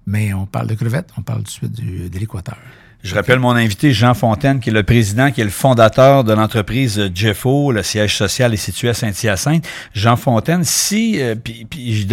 [0.05, 2.57] Mais on parle de crevettes, on parle tout de suite du- de l'Équateur.
[3.03, 6.31] Je rappelle mon invité, Jean Fontaine, qui est le président, qui est le fondateur de
[6.31, 7.73] l'entreprise Jeffo.
[7.73, 9.67] Le siège social est situé à Saint-Hyacinthe.
[9.93, 12.07] Jean Fontaine, si, euh, puis, puis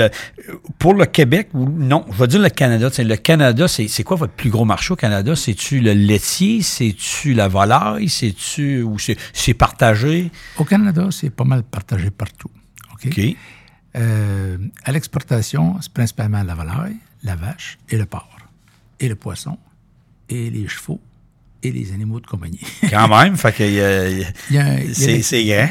[0.81, 2.89] pour le Québec, ou non, je vais dire le Canada.
[2.99, 5.37] Le Canada, c'est quoi votre plus gros marché au Canada?
[5.37, 6.61] C'est-tu le laitier?
[6.61, 8.09] C'est-tu la volaille?
[8.09, 10.33] C'est-tu, ou c'est partagé?
[10.59, 12.51] Au Canada, c'est pas mal partagé partout.
[12.95, 13.07] OK?
[13.17, 13.37] OK.
[13.97, 18.39] Euh, à l'exportation, c'est principalement la volaille, la vache et le porc,
[18.99, 19.59] et le poisson,
[20.29, 21.01] et les chevaux,
[21.63, 22.61] et les animaux de compagnie.
[22.91, 25.69] Quand même, fait que, euh, Il y c'est grand.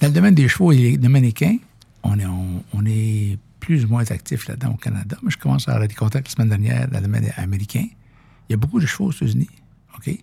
[0.00, 1.56] Dans le domaine des chevaux et les domaines équins,
[2.02, 5.16] on est, on, on est plus ou moins actif là-dedans au Canada.
[5.22, 7.86] Mais je commence à avoir des contacts la semaine dernière dans le domaine américain.
[8.48, 9.48] Il y a beaucoup de chevaux aux États-Unis.
[9.96, 10.18] OK?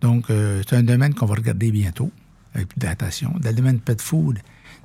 [0.00, 2.10] Donc, euh, c'est un domaine qu'on va regarder bientôt,
[2.54, 3.32] avec plus d'adaptation.
[3.40, 4.38] Dans le domaine pet food,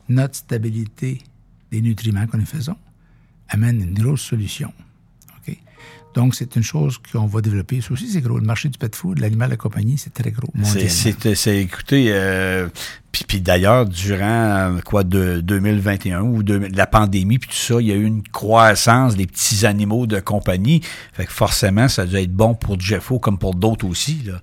[0.07, 1.19] notre stabilité
[1.71, 2.77] des nutriments que nous faisons
[3.49, 4.73] amène une grosse solution.
[6.15, 7.81] Donc, c'est une chose qu'on va développer.
[7.81, 8.39] Ça aussi, c'est gros.
[8.39, 10.51] Le marché du pet food, l'animal de compagnie, c'est très gros.
[11.35, 12.67] C'est, écoutez, euh,
[13.11, 17.91] puis, d'ailleurs, durant quoi de 2021 ou de, la pandémie puis tout ça, il y
[17.91, 20.81] a eu une croissance des petits animaux de compagnie.
[21.13, 24.23] Fait que forcément, ça dû être bon pour Jeffo comme pour d'autres aussi.
[24.25, 24.41] Là.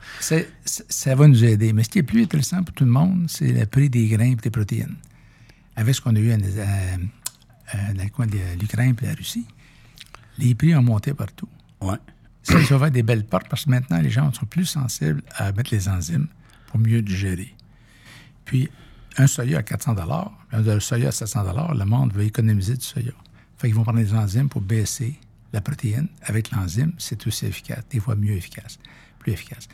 [0.89, 1.73] Ça va nous aider.
[1.73, 4.33] Mais ce qui est plus intéressant pour tout le monde, c'est le prix des grains
[4.33, 4.95] et des protéines.
[5.75, 6.97] Avec ce qu'on a eu à- à-
[7.69, 9.47] à- dans le coin de l'Ukraine et de la Russie,
[10.39, 11.49] les prix ont monté partout.
[11.81, 11.97] Ouais.
[12.43, 15.23] Ça nous a ouvert des belles portes parce que maintenant, les gens sont plus sensibles
[15.35, 16.29] à mettre les enzymes
[16.67, 17.55] pour mieux digérer.
[18.45, 18.69] Puis,
[19.19, 19.97] un soya à 400
[20.53, 23.13] un soya à 700 le monde veut économiser du soya.
[23.57, 25.19] Fait qu'ils vont prendre des enzymes pour baisser
[25.53, 26.09] la protéine.
[26.23, 28.79] Avec l'enzyme, c'est aussi efficace, des fois mieux efficace,
[29.19, 29.67] plus efficace.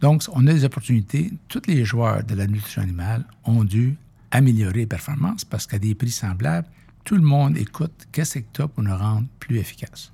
[0.00, 1.32] Donc, on a des opportunités.
[1.48, 3.96] Tous les joueurs de la nutrition animale ont dû
[4.30, 6.68] améliorer les performances parce qu'à des prix semblables,
[7.04, 10.12] tout le monde écoute qu'est-ce que tu as pour nous rendre plus efficaces.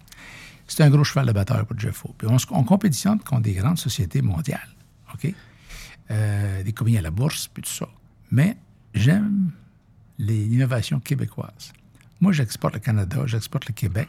[0.68, 2.14] C'est un gros cheval de bataille pour Jeffo.
[2.18, 4.68] Puis on, compétitionne contre des grandes sociétés mondiales,
[5.14, 5.32] OK?
[6.10, 7.88] Euh, des compagnies à la bourse, puis tout ça.
[8.30, 8.56] Mais
[8.94, 9.52] j'aime
[10.18, 11.72] les innovations québécoises.
[12.20, 14.08] Moi, j'exporte le Canada, j'exporte le Québec,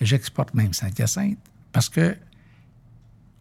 [0.00, 1.38] j'exporte même Saint-Hyacinthe
[1.72, 2.16] parce que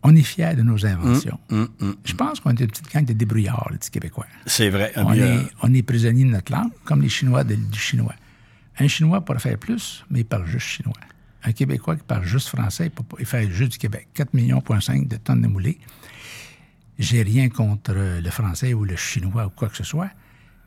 [0.04, 1.40] on est fiers de nos inventions.
[1.50, 4.28] Je pense qu'on est une petite gang de débrouillards, les petits Québécois.
[4.46, 4.92] C'est vrai.
[4.98, 7.80] On Puis, euh, est, on est prisonniers de notre langue, comme les Chinois de- du
[7.80, 8.14] chinois.
[8.80, 10.94] Un Chinois pourrait faire plus, mais il parle juste chinois.
[11.44, 14.08] Un Québécois qui parle juste français, il, fait juste du Québec.
[14.16, 15.78] 4 millions, de tonnes de moulées.
[16.98, 20.10] J'ai rien contre le français ou le chinois ou quoi que ce soit,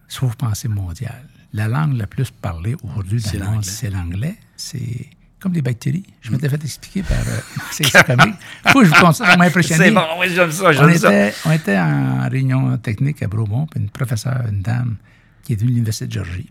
[0.07, 1.29] sauf penser mondial.
[1.53, 3.71] La langue la plus parlée aujourd'hui dans C'est le monde, l'anglais.
[3.71, 4.37] c'est l'anglais.
[4.57, 5.07] C'est
[5.41, 6.05] comme des bactéries.
[6.21, 7.19] Je m'étais fait expliquer par...
[7.19, 7.41] euh,
[7.71, 8.35] c'est comique.
[8.69, 9.87] Faut que je vous compte ça, ça m'a impressionné.
[9.87, 10.93] c'est bon, oui, j'aime ça, On ça.
[10.93, 14.97] était, on était en réunion technique à Bromont, puis une professeure, une dame,
[15.45, 16.51] qui est de l'Université de Georgie,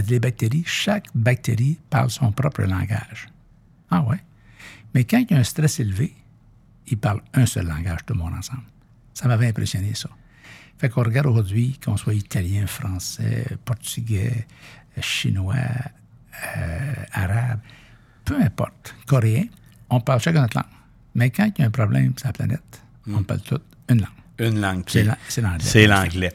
[0.00, 3.28] dit les bactéries, chaque bactérie parle son propre langage.
[3.90, 4.20] Ah ouais?
[4.94, 6.14] Mais quand il y a un stress élevé,
[6.86, 8.62] ils parlent un seul langage, tout le monde ensemble.
[9.12, 10.08] Ça m'avait impressionné, ça.
[10.78, 14.46] Fait qu'on regarde aujourd'hui, qu'on soit italien, français, portugais,
[15.00, 15.54] chinois,
[16.56, 17.60] euh, arabe,
[18.24, 19.44] peu importe, coréen,
[19.90, 20.66] on parle chacun notre langue.
[21.14, 24.21] Mais quand il y a un problème sur la planète, on parle toute une langue.
[24.38, 24.82] Une langue.
[24.94, 25.58] La- c'est l'anglais.
[25.60, 26.32] C'est l'anglais.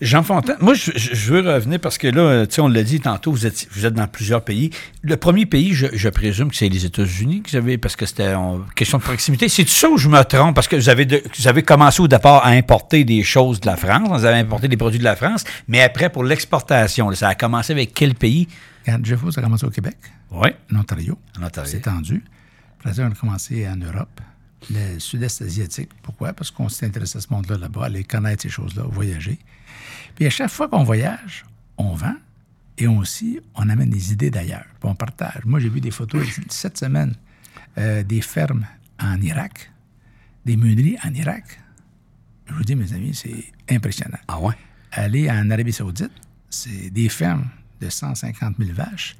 [0.00, 0.92] Jean Fontaine, moi, je,
[1.30, 3.94] veux revenir parce que là, tu sais, on l'a dit tantôt, vous êtes, vous êtes
[3.94, 4.70] dans plusieurs pays.
[5.02, 8.06] Le premier pays, je, je présume que c'est les États-Unis que vous avez, parce que
[8.06, 9.48] c'était en question de proximité.
[9.48, 10.54] C'est ça où je me trompe?
[10.54, 13.66] Parce que vous avez, de- vous avez commencé au départ à importer des choses de
[13.66, 17.28] la France, vous avez importé des produits de la France, mais après, pour l'exportation, ça
[17.30, 18.46] a commencé avec quel pays?
[18.84, 19.96] Quand Jeffo, ça a commencé au Québec,
[20.30, 20.48] Oui.
[20.72, 21.18] en Ontario.
[21.40, 21.70] En Ontario.
[21.70, 22.22] C'est tendu.
[22.84, 24.20] Après on a commencé en Europe,
[24.70, 25.90] le sud-est asiatique.
[26.02, 26.32] Pourquoi?
[26.32, 29.38] Parce qu'on s'est intéressé à ce monde-là là-bas, aller connaître ces choses-là, voyager.
[30.14, 31.44] Puis à chaque fois qu'on voyage,
[31.76, 32.16] on vend
[32.76, 34.66] et aussi, on amène des idées d'ailleurs.
[34.80, 35.44] Puis on partage.
[35.44, 37.14] Moi, j'ai vu des photos cette semaine
[37.76, 38.66] euh, des fermes
[39.00, 39.70] en Irak,
[40.44, 41.60] des meuneries en Irak.
[42.46, 44.18] Je vous dis, mes amis, c'est impressionnant.
[44.28, 44.54] Ah ouais?
[44.92, 46.12] aller en Arabie Saoudite,
[46.50, 47.48] c'est des fermes
[47.80, 49.16] de 150 000 vaches.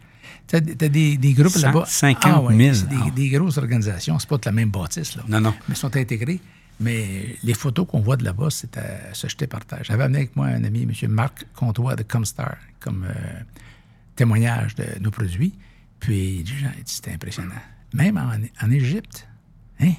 [0.49, 1.85] Tu as, des, des groupes là-bas?
[1.87, 3.11] 150 000, c'est des, ah.
[3.11, 4.19] des grosses organisations.
[4.19, 5.23] C'est pas de la même bâtisse, là.
[5.29, 5.55] Non, non.
[5.69, 6.41] Mais ils sont intégrés.
[6.81, 9.81] Mais les photos qu'on voit de là-bas, c'est à se jeter par terre.
[9.83, 11.11] J'avais amené avec moi un ami, M.
[11.11, 13.41] Marc Comtois de Comstar, comme euh,
[14.17, 15.55] témoignage de nos produits.
[16.01, 16.45] Puis,
[16.85, 17.55] c'était impressionnant.
[17.93, 19.29] Même en, en Égypte,
[19.81, 19.93] hein?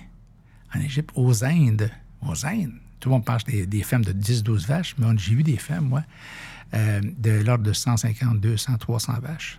[0.73, 4.67] En Égypte, aux Indes, aux Indes, tout le monde parle des, des fermes de 10-12
[4.67, 6.03] vaches, mais j'ai vu des fermes, moi,
[6.73, 9.57] euh, de l'ordre de 150, 200, 300 vaches.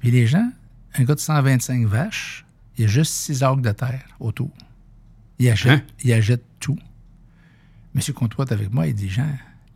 [0.00, 0.50] Puis les gens,
[0.94, 2.44] un gars de 125 vaches,
[2.76, 4.50] il y a juste 6 arcs de terre autour.
[5.38, 5.82] Il achète, Hein?
[6.04, 6.78] il achète tout.
[7.94, 9.28] Monsieur Comtois est avec moi, il dit, Jean,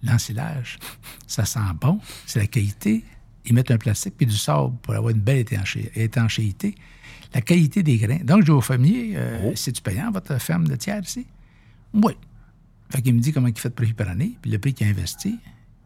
[0.02, 0.78] l'ensilage,
[1.26, 3.04] ça sent bon, c'est la qualité.
[3.46, 6.74] Ils mettent un plastique puis du sable pour avoir une belle étanché- étanchéité.
[7.34, 8.18] La qualité des grains.
[8.24, 11.26] Donc, je dis au fermier, euh, c'est-tu payant, votre ferme de tiers ici?
[11.92, 12.12] Oui.
[12.90, 14.87] Fait qu'il me dit comment il fait de profit par année, puis le prix qu'il
[14.87, 15.38] a investi,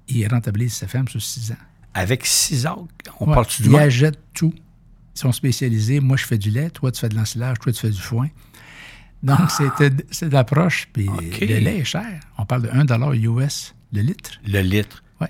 [0.08, 1.56] il rentabilise sa ferme sur 6 ans.
[1.98, 2.78] Avec six arcs,
[3.20, 3.34] on Ouais.
[3.34, 4.52] parle-tu du Ils achètent tout.
[4.54, 6.00] Ils sont spécialisés.
[6.00, 6.70] Moi, je fais du lait.
[6.70, 7.58] Toi, tu fais de l'ensilage.
[7.58, 8.28] Toi, tu fais du foin.
[9.22, 9.66] Donc, c'est-
[10.12, 10.88] c'est de l'approche.
[10.92, 11.06] Puis
[11.40, 12.20] le lait est cher.
[12.38, 14.32] On parle de 1 US le litre.
[14.46, 15.02] Le litre.
[15.20, 15.26] Oui.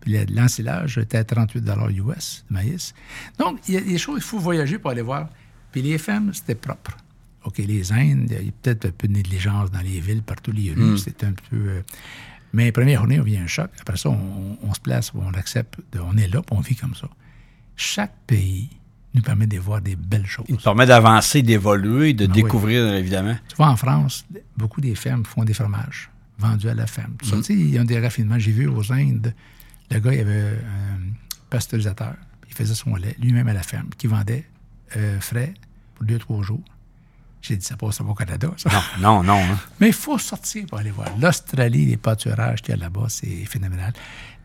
[0.00, 2.94] Puis le- l'ensilage était à 38 US de maïs.
[3.38, 5.28] Donc, il y a des choses, il faut voyager pour aller voir.
[5.72, 6.96] Puis les femmes, c'était propre.
[7.44, 10.52] OK, les Indes, il y a peut-être un peu de négligence dans les villes, partout
[10.52, 10.96] les rues.
[10.98, 11.56] C'est un peu.
[11.56, 11.82] euh,
[12.52, 13.70] mais première journée, on vit un choc.
[13.80, 16.94] Après ça, on, on se place, on accepte, on est là, puis on vit comme
[16.94, 17.08] ça.
[17.76, 18.68] Chaque pays
[19.14, 20.46] nous permet de voir des belles choses.
[20.48, 22.42] Il permet d'avancer, d'évoluer, de Ah oui.
[22.42, 23.36] découvrir, évidemment.
[23.48, 24.24] Tu vois, en France,
[24.56, 27.14] beaucoup des fermes font des fromages vendus à la ferme.
[27.22, 28.38] Ça, tu sais, ils ont des raffinements.
[28.38, 29.34] J'ai vu aux Indes,
[29.90, 30.98] le gars, il avait un
[31.50, 32.14] pasteurisateur.
[32.48, 34.46] Il faisait son lait lui-même à la ferme, qui vendait
[34.96, 35.54] euh, frais
[35.94, 36.62] pour deux, trois jours.
[37.42, 38.70] J'ai dit, ça passe pas au Canada, ça.
[39.00, 39.58] Non, non, hein.
[39.80, 41.08] Mais il faut sortir pour aller voir.
[41.20, 43.92] L'Australie, les pâturages qu'il y a là-bas, c'est phénoménal.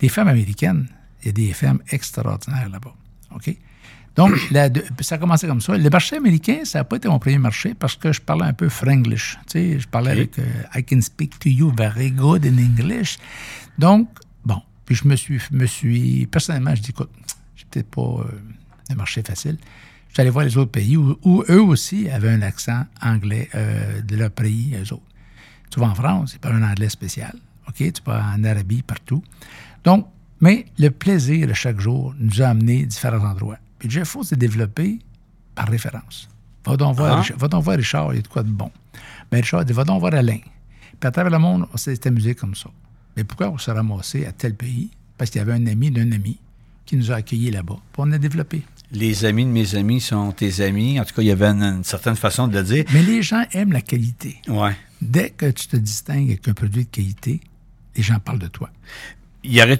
[0.01, 0.87] Les fermes américaines,
[1.21, 2.93] il y a des fermes extraordinaires là-bas.
[3.35, 3.55] OK?
[4.15, 4.69] Donc, la-
[5.01, 5.77] ça a commencé comme ça.
[5.77, 8.53] Le marché américain, ça n'a pas été mon premier marché parce que je parlais un
[8.53, 9.37] peu franglish.
[9.45, 13.19] Tu sais, je parlais avec euh, I can speak to you very good in English.
[13.77, 14.09] Donc,
[14.43, 14.59] bon.
[14.85, 17.11] Puis je me suis, me suis personnellement, je dis, écoute,
[17.55, 18.39] j'ai peut-être pas euh,
[18.89, 19.59] un marché facile.
[20.19, 24.15] Allé voir les autres pays où, où eux aussi avaient un accent anglais euh, de
[24.15, 25.03] leur pays, eux autres.
[25.69, 27.35] Tu vas en France, ils parlent un anglais spécial.
[27.67, 27.75] OK?
[27.77, 29.21] Tu vas en Arabie, partout.
[29.83, 30.07] Donc,
[30.39, 33.57] mais le plaisir de chaque jour nous a amené à différents endroits.
[33.79, 34.99] Puis Jeff Ford s'est développé
[35.55, 36.29] par référence.
[36.65, 37.21] Va donc voir, Ah.
[37.21, 38.71] Richard, va donc voir Richard, il y a de quoi de bon.
[39.31, 40.39] Mais Richard dit, va donc voir Alain.
[40.99, 42.69] Puis à travers le monde, on s'est amusé comme ça.
[43.15, 44.89] Mais pourquoi on s'est ramassé à tel pays?
[45.17, 46.37] Parce qu'il y avait un ami d'un ami
[46.85, 47.75] qui nous a accueillis là-bas.
[47.93, 48.63] Puis on a développé.
[48.91, 50.99] Les amis de mes amis sont tes amis.
[50.99, 52.85] En tout cas, il y avait une, une certaine façon de le dire.
[52.93, 54.37] Mais les gens aiment la qualité.
[54.47, 54.75] Ouais.
[55.01, 57.41] Dès que tu te distingues avec un produit de qualité,
[57.95, 58.69] les gens parlent de toi.
[59.43, 59.79] Il y aurait,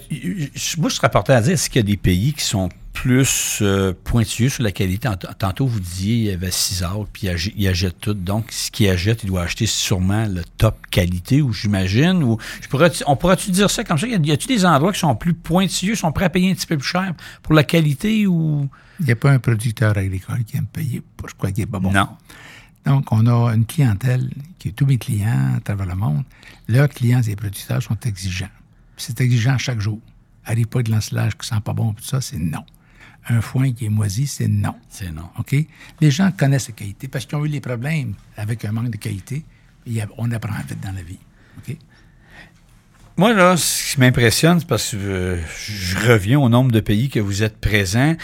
[0.78, 3.60] moi, je serais porté à dire, est-ce qu'il y a des pays qui sont plus
[3.62, 5.10] euh, pointilleux sur la qualité?
[5.40, 8.14] Tantôt, vous disiez, il y avait César, puis il ach- il achète tout.
[8.14, 12.24] Donc, ce qu'il achète, il doit acheter sûrement le top qualité, ou j'imagine.
[12.24, 14.08] Ou je pourrais, on pourrait-tu dire ça comme ça?
[14.08, 16.56] Y a- y a-tu des endroits qui sont plus pointilleux, sont prêts à payer un
[16.56, 18.68] petit peu plus cher pour la qualité ou.
[19.00, 21.80] Il n'y a pas un producteur agricole qui aime payer pour quoi qui n'est pas
[21.80, 21.92] bon.
[21.92, 22.10] Non.
[22.86, 26.24] Donc, on a une clientèle qui est tous mes clients à travers le monde.
[26.68, 28.50] Leurs clients et producteurs sont exigeants.
[28.96, 30.00] C'est exigeant chaque jour.
[30.46, 32.64] Arrive pas de l'ensilage qui sent pas bon, tout ça, c'est non.
[33.28, 34.74] Un foin qui est moisi, c'est non.
[34.88, 35.30] C'est non.
[35.38, 35.54] OK?
[36.00, 38.98] Les gens connaissent la qualité parce qu'ils ont eu les problèmes avec un manque de
[38.98, 39.44] qualité.
[40.18, 41.20] On apprend vite dans la vie.
[41.58, 41.76] OK?
[43.18, 47.10] Moi, là, ce qui m'impressionne, c'est parce que euh, je reviens au nombre de pays
[47.10, 48.16] que vous êtes présents.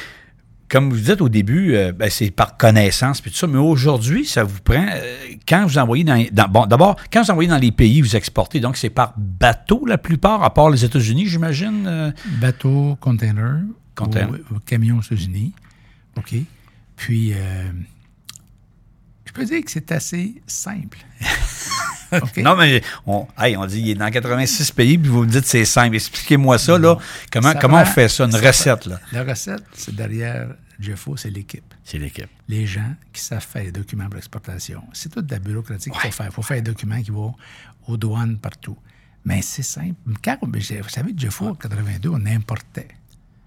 [0.74, 4.26] Comme vous dites au début, euh, ben, c'est par connaissance, puis tout ça, mais aujourd'hui,
[4.26, 4.84] ça vous prend.
[4.92, 5.16] euh,
[5.48, 8.60] quand vous envoyez dans, dans- Bon, d'abord, quand vous envoyez dans les pays, vous exportez,
[8.60, 11.86] donc c'est par bateau la plupart, à part les États-Unis, j'imagine.
[11.86, 13.60] euh, Bateau, container,
[13.94, 14.40] Container.
[14.66, 15.54] Camion aux États-Unis.
[16.18, 16.34] OK?
[16.96, 17.70] Puis, euh,
[19.26, 20.98] je peux dire que c'est assez simple.
[22.44, 25.46] Non, mais on, hey, on dit il est dans 86 pays, puis vous me dites
[25.48, 25.96] c'est simple.
[25.96, 26.96] Expliquez-moi ça, là.
[27.32, 29.00] Comment, Ça comment on fait ça, une ça recette, prend- là?
[29.12, 31.74] La recette, c'est derrière Jeffo, c'est l'équipe.
[31.84, 32.30] C'est l'équipe.
[32.48, 34.84] Les gens qui savent faire les documents pour l'exportation.
[34.94, 36.26] C'est toute de la bureaucratie qu'il faut faire.
[36.28, 37.36] Il faut faire des documents qui vont
[37.88, 38.78] aux douanes partout.
[39.26, 39.96] Mais c'est simple.
[40.24, 42.88] Quand, vous savez, Jeffo, en 82, on importait.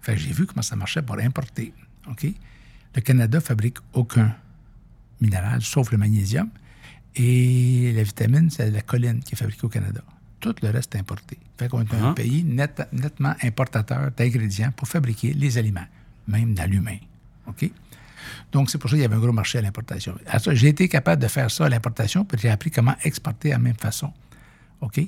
[0.00, 1.74] Fait j'ai vu comment ça marchait pour importer.
[2.08, 2.26] OK?
[2.94, 4.34] Le Canada fabrique aucun
[5.20, 6.48] minéral, sauf le magnésium.
[7.14, 10.02] Et la vitamine, c'est la colline qui est fabriquée au Canada.
[10.40, 11.38] Tout le reste est importé.
[11.58, 12.14] Fait qu'on est un Ah.
[12.14, 15.86] pays net- nettement importateur d'ingrédients pour fabriquer les aliments,
[16.28, 16.98] même dans l'humain.
[17.48, 17.70] OK?
[18.52, 20.14] Donc, c'est pour ça qu'il y avait un gros marché à l'importation.
[20.52, 23.58] J'ai été capable de faire ça à l'importation, puis j'ai appris comment exporter de la
[23.58, 24.12] même façon.
[24.80, 25.00] OK?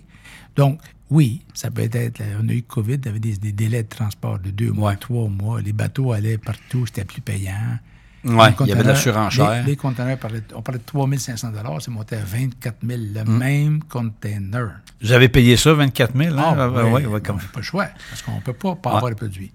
[0.56, 2.22] Donc, oui, ça peut être.
[2.42, 4.90] On a eu COVID, il y avait des, des délais de transport de deux mois,
[4.90, 4.96] Ouais.
[4.96, 5.60] trois mois.
[5.60, 7.78] Les bateaux allaient partout, c'était plus payant.
[8.24, 9.62] Ouais, Les il y avait de la surenchère.
[9.62, 10.18] Les, les conteneurs,
[10.54, 13.38] on parlait de 3 500 c'est monté à 24 000, le Mm.
[13.38, 14.80] même container.
[15.00, 16.42] Vous avez payé ça, 24 000, hein?
[16.58, 18.74] Ah, Ouais, oui, ouais, ouais, on comme- pas le choix, parce qu'on ne peut pas,
[18.74, 18.96] pas Ouais.
[18.96, 19.52] avoir le produit.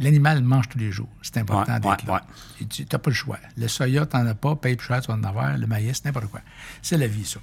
[0.00, 1.08] L'animal mange tous les jours.
[1.22, 2.22] C'est important Ouais, d'être ouais, là.
[2.60, 2.66] ouais.
[2.68, 3.38] Tu n'as pas le choix.
[3.56, 5.56] Le soya, tu n'en as pas, paye plus cher, tu vas en avoir.
[5.58, 6.40] Le maïs, n'importe quoi.
[6.82, 7.38] C'est la vie, ça.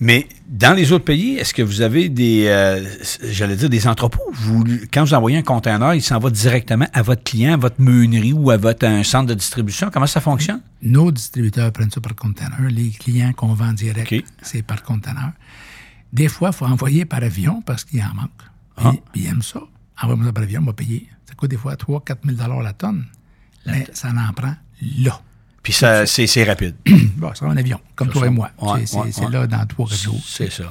[0.00, 2.88] Mais dans les autres pays, est-ce que vous avez des, euh,
[3.24, 4.22] j'allais dire, des entrepôts?
[4.32, 7.80] Vous, quand vous envoyez un conteneur, il s'en va directement à votre client, à votre
[7.80, 9.90] meunerie ou à votre un centre de distribution?
[9.92, 10.60] Comment ça fonctionne?
[10.82, 12.60] Nos distributeurs prennent ça par conteneur.
[12.70, 15.32] Les clients qu'on vend direct, c'est par conteneur.
[16.12, 18.30] Des fois, il faut envoyer par avion parce qu'il en manque.
[18.76, 18.92] Puis, Ah.
[19.16, 19.60] ils aiment ça.
[20.00, 21.08] Envoie-moi ça par avion, on va payer.
[21.26, 23.06] Ça coûte des fois 3 4 000 la tonne.
[23.66, 24.54] Mais ça en prend
[24.98, 25.20] là.
[25.62, 26.76] Puis ça, c'est, rapide.
[27.16, 28.26] bon, ça va en avion, comme toi ça.
[28.28, 28.50] et moi.
[28.60, 30.20] Ouais, c'est ouais, là dans 3 4 jours.
[30.24, 30.64] C'est ça.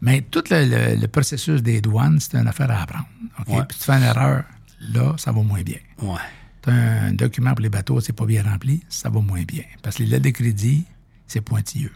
[0.00, 3.06] Mais tout le, le- le processus des douanes, c'est une affaire à apprendre.
[3.40, 3.48] OK?
[3.48, 3.64] Ouais.
[3.68, 4.44] Puis tu fais une erreur,
[4.80, 5.78] là, ça va moins bien.
[6.00, 6.14] Ouais.
[6.62, 9.64] Tu as un document pour les bateaux, c'est pas bien rempli, ça va moins bien.
[9.82, 10.84] Parce que les lettres de crédit,
[11.26, 11.92] c'est pointilleux.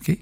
[0.00, 0.16] OK?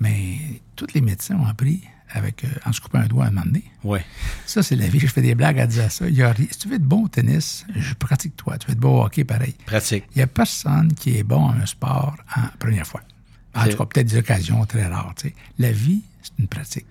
[0.00, 0.38] Mais
[0.76, 1.82] tous les médecins ont appris
[2.12, 3.64] avec, euh, en se coupant un doigt à un moment donné.
[3.84, 4.04] Ouais.
[4.46, 4.98] Ça, c'est la vie.
[5.00, 6.08] Je fais des blagues à dire ça.
[6.08, 8.58] Il y a ri- si tu veux être bon au tennis, je pratique toi.
[8.58, 9.54] Tu veux être bon au hockey, pareil.
[9.66, 10.04] Pratique.
[10.14, 13.00] Il n'y a personne qui est bon à un sport en première fois.
[13.54, 15.12] En tout cas, peut-être des occasions très rares.
[15.16, 15.34] tu sais.
[15.58, 16.86] La vie, c'est une pratique.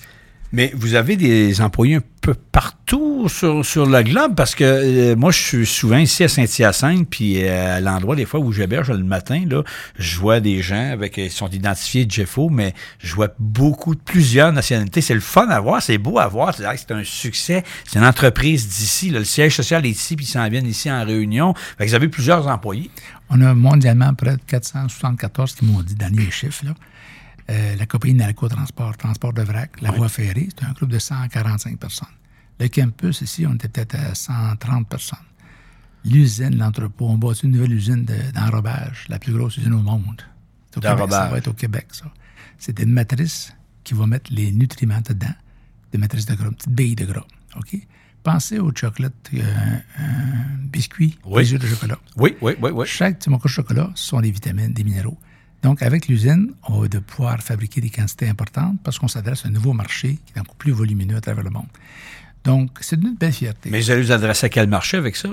[0.54, 5.16] Mais vous avez des employés un peu partout sur, sur le globe parce que euh,
[5.16, 8.92] moi, je suis souvent ici à Saint-Hyacinthe, puis euh, à l'endroit des fois où j'héberge
[8.92, 9.64] le matin, là,
[9.98, 15.02] je vois des gens avec, ils sont identifiés Jeffo, mais je vois beaucoup, plusieurs nationalités.
[15.02, 17.64] C'est le fun à voir, c'est beau à voir, c'est un succès.
[17.86, 21.06] C'est une entreprise d'ici, le siège social est ici, puis ils s'en viennent ici en
[21.06, 21.54] réunion.
[21.78, 22.92] Fait que vous avez plusieurs employés.
[23.30, 26.66] On a mondialement près de 474 qui m'ont dit dernier chiffre.
[26.66, 26.74] Là.
[27.52, 31.00] Euh, la compagnie Nalco Transport, Transport de vrac, la voie ferrée, c'est un groupe de
[31.00, 32.08] 145 personnes.
[32.60, 35.20] Le campus, ici, on était peut-être à 130 personnes.
[36.06, 40.22] L'usine, l'entrepôt, on bâtit une nouvelle usine de- d'enrobage, la plus grosse usine au monde.
[40.72, 41.12] C'est au Québec.
[41.12, 42.06] Ça va être au Québec, ça.
[42.58, 45.34] C'est une matrice qui va mettre les nutriments dedans,
[45.92, 47.26] des matrices de gras, une petite bille de gras.
[47.58, 47.76] OK?
[48.24, 51.52] Pensez au chocolat, euh, un biscuit, Oui.
[51.52, 51.98] de chocolat.
[52.18, 52.86] Oui, oui, oui, oui.
[52.88, 55.18] Chaque petit morceau de chocolat, ce sont des vitamines, des minéraux.
[55.64, 59.50] Donc, avec l'usine, on va de pouvoir fabriquer des quantités importantes parce qu'on s'adresse à
[59.50, 61.68] un nouveau marché qui est encore plus volumineux à travers le monde.
[62.44, 63.70] Donc, c'est une belle fierté.
[63.70, 65.30] Mais vous allez vous adresser à quel marché avec ça?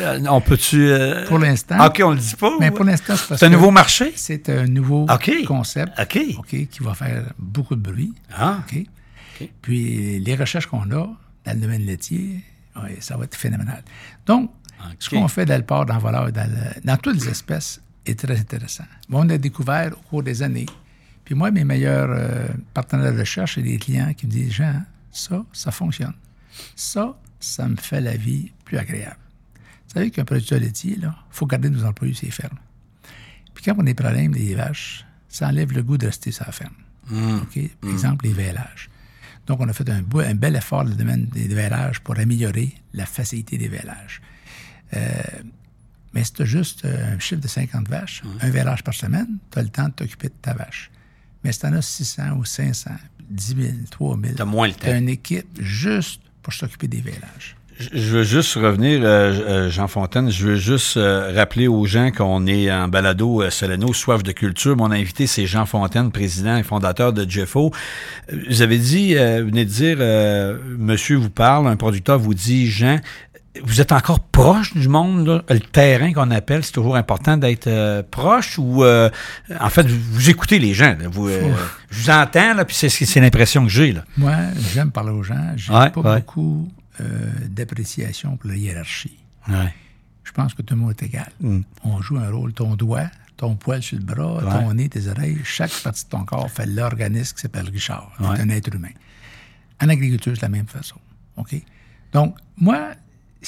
[0.00, 0.86] Euh, on peut-tu...
[0.88, 2.52] euh, pour l'instant, OK, on le dit pas?
[2.60, 4.12] mais ou- pour l'instant, c'est un nouveau marché?
[4.14, 5.06] C'est un nouveau
[5.44, 5.92] concept.
[6.38, 8.14] OK, qui va faire beaucoup de bruit.
[8.32, 8.60] Ah.
[8.70, 8.84] OK.
[9.60, 11.06] Puis les recherches qu'on a
[11.44, 12.40] dans le domaine laitier,
[12.80, 13.82] ouais, ça va être phénoménal.
[14.26, 14.52] Donc,
[15.00, 17.80] ce qu'on fait dans le porc, dans le voleur, dans, le- dans toutes les espèces
[18.06, 18.84] est très intéressant.
[19.10, 20.66] On a découvert au cours des années.
[21.24, 24.82] Puis moi, mes meilleurs euh, partenaires de recherche, c'est des clients qui me disent Jean,
[25.10, 26.14] ça, ça fonctionne.
[26.74, 29.16] Ça, ça me fait la vie plus agréable.
[29.88, 32.58] Vous savez qu'un producteur laitier, il faut garder nos employés sur les fermes.
[33.54, 36.44] Puis quand on a des problèmes, les vaches, ça enlève le goût de rester sur
[36.46, 36.74] la ferme.
[37.42, 37.58] OK?
[37.80, 38.90] Par exemple, les vélages.
[39.46, 42.18] Donc, on a fait un, beau- un bel effort dans le domaine des vélages pour
[42.18, 44.20] améliorer la facilité des vélages.
[44.94, 45.12] Euh,
[46.16, 49.28] mais si tu as juste euh, un chiffre de 50 vaches, un vélage par semaine,
[49.52, 50.90] tu as le temps de t'occuper de ta vache.
[51.44, 52.90] Mais si tu en as 600 ou 500,
[53.30, 54.98] 10 000, 3 000, T'as moins le tu as temps.
[54.98, 57.54] une équipe juste pour s'occuper des vélages.
[57.92, 62.10] Je veux juste revenir, euh, euh, Jean Fontaine, je veux juste euh, rappeler aux gens
[62.10, 64.74] qu'on est en balado euh, Soleno, soif de culture.
[64.78, 67.70] Mon invité, c'est Jean Fontaine, président et fondateur de Jeffo.
[68.48, 69.98] Vous avez dit, vous venez de dire,
[70.78, 72.98] monsieur vous parle, un producteur vous dit, Jean,
[73.64, 75.42] vous êtes encore proche du monde, là?
[75.48, 79.08] le terrain qu'on appelle, c'est toujours important d'être euh, proche ou, euh,
[79.60, 80.96] en fait, vous, vous écoutez les gens.
[80.98, 81.08] là.
[81.08, 81.52] vous, euh,
[81.90, 83.92] je vous entends, là, puis c'est c'est l'impression que j'ai.
[83.92, 84.04] là.
[84.16, 84.34] Moi,
[84.72, 85.52] j'aime parler aux gens.
[85.56, 86.16] J'ai Ouais, pas ouais.
[86.20, 86.68] beaucoup
[87.48, 89.16] d'appréciation pour la hiérarchie.
[89.48, 89.72] Ouais.
[90.24, 91.28] Je pense que tout le monde est égal.
[91.40, 91.60] Mm.
[91.84, 92.52] On joue un rôle.
[92.52, 96.24] Ton doigt, ton poil sur le bras, ton nez, tes oreilles, chaque partie de ton
[96.24, 98.10] corps fait l'organisme qui s'appelle Richard.
[98.20, 98.90] un être humain.
[99.82, 100.96] En agriculture, c'est la même façon.
[101.36, 101.54] OK?
[102.12, 102.88] Donc, moi,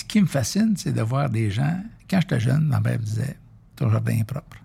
[0.01, 1.81] ce qui me fascine, c'est de voir des gens.
[2.09, 3.37] Quand j'étais jeune, ma mère me disait
[3.77, 4.57] Ton jardin est propre.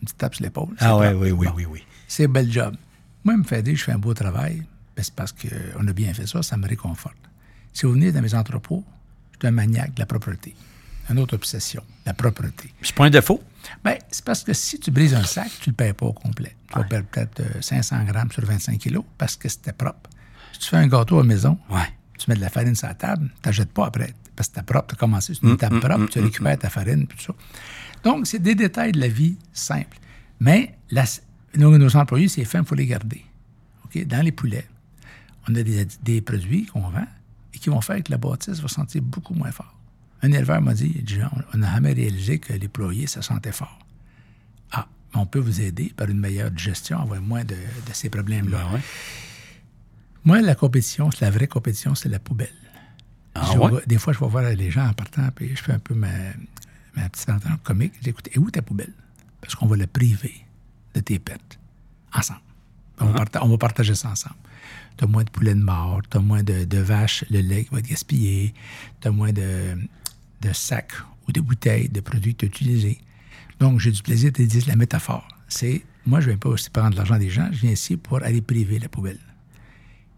[0.00, 0.74] Une petite tape sur l'épaule.
[0.78, 1.52] Ah ouais, oui, oui, Bon.
[1.56, 1.84] oui, oui.
[2.08, 2.74] C'est un bel job.
[3.24, 4.62] Moi, il me fait dire je fais un beau travail.
[4.96, 7.16] Ben, c'est parce qu'on a bien fait ça, ça me réconforte.
[7.72, 8.84] Si vous venez dans mes entrepôts,
[9.32, 10.54] je suis un maniaque de la propreté.
[11.08, 12.72] Une autre obsession, la propreté.
[12.82, 13.42] C'est pas un défaut?
[13.84, 16.12] Ben, c'est parce que si tu brises un sac, tu ne le payes pas au
[16.12, 16.54] complet.
[16.72, 20.08] Tu vas perdre peut-être euh, 500 grammes sur 25 kilos parce que c'était propre.
[20.52, 21.80] Si tu fais un gâteau à la maison, Ouais.
[22.18, 24.64] tu mets de la farine sur la table, tu n'achètes pas après parce que c'était
[24.72, 27.34] propre, tu as commencé sur une table propre, tu récupères ta farine, puis tout ça.
[28.04, 29.98] Donc, c'est des détails de la vie simples.
[30.40, 31.04] Mais la-
[31.56, 33.22] nos, nos employés, ces femmes, il faut les garder.
[34.06, 34.66] Dans les poulets,
[35.46, 37.06] on a des, des produits qu'on vend
[37.52, 39.74] et qui vont faire que la bâtisse va sentir beaucoup moins fort.
[40.22, 41.04] Un éleveur m'a dit,
[41.52, 43.78] on n'a jamais réalisé que les ployers, ça sentait fort.
[44.72, 48.58] Ah, on peut vous aider par une meilleure gestion, avoir moins de, de ces problèmes-là.
[48.68, 48.80] Ben ouais.
[50.24, 52.48] Moi, la compétition, c'est la vraie compétition, c'est la poubelle.
[53.34, 53.70] Ah Je ouais?
[53.72, 55.94] vais- des fois, je vais voir les gens en partant, puis je fais un peu
[55.94, 56.08] ma,
[56.96, 57.92] ma petite entente comique.
[57.98, 58.92] Je dis, écoute, et où ta poubelle?
[59.40, 60.34] Parce qu'on va le priver
[60.94, 61.58] de tes pertes.
[62.14, 62.40] Ensemble.
[63.00, 64.34] On, va, parta- on va partager ça ensemble.
[64.98, 67.64] Tu as moins de poulets de mort, tu as moins de, de vaches, le lait
[67.64, 68.52] qui va être gaspillé,
[69.00, 69.76] tu as moins de,
[70.42, 70.92] de sacs
[71.26, 72.98] ou de bouteilles de produits que tu as utilisés.
[73.60, 75.26] Donc, j'ai du plaisir de te dire la métaphore.
[75.48, 78.22] C'est, moi, je ne viens pas aussi prendre l'argent des gens, je viens ici pour
[78.22, 79.18] aller priver la poubelle.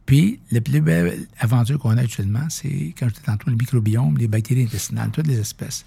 [0.06, 4.18] Puis, la plus belle aventure qu'on a actuellement, c'est, comme je disais tantôt, le microbiome,
[4.18, 5.84] les bactéries intestinales, toutes les espèces.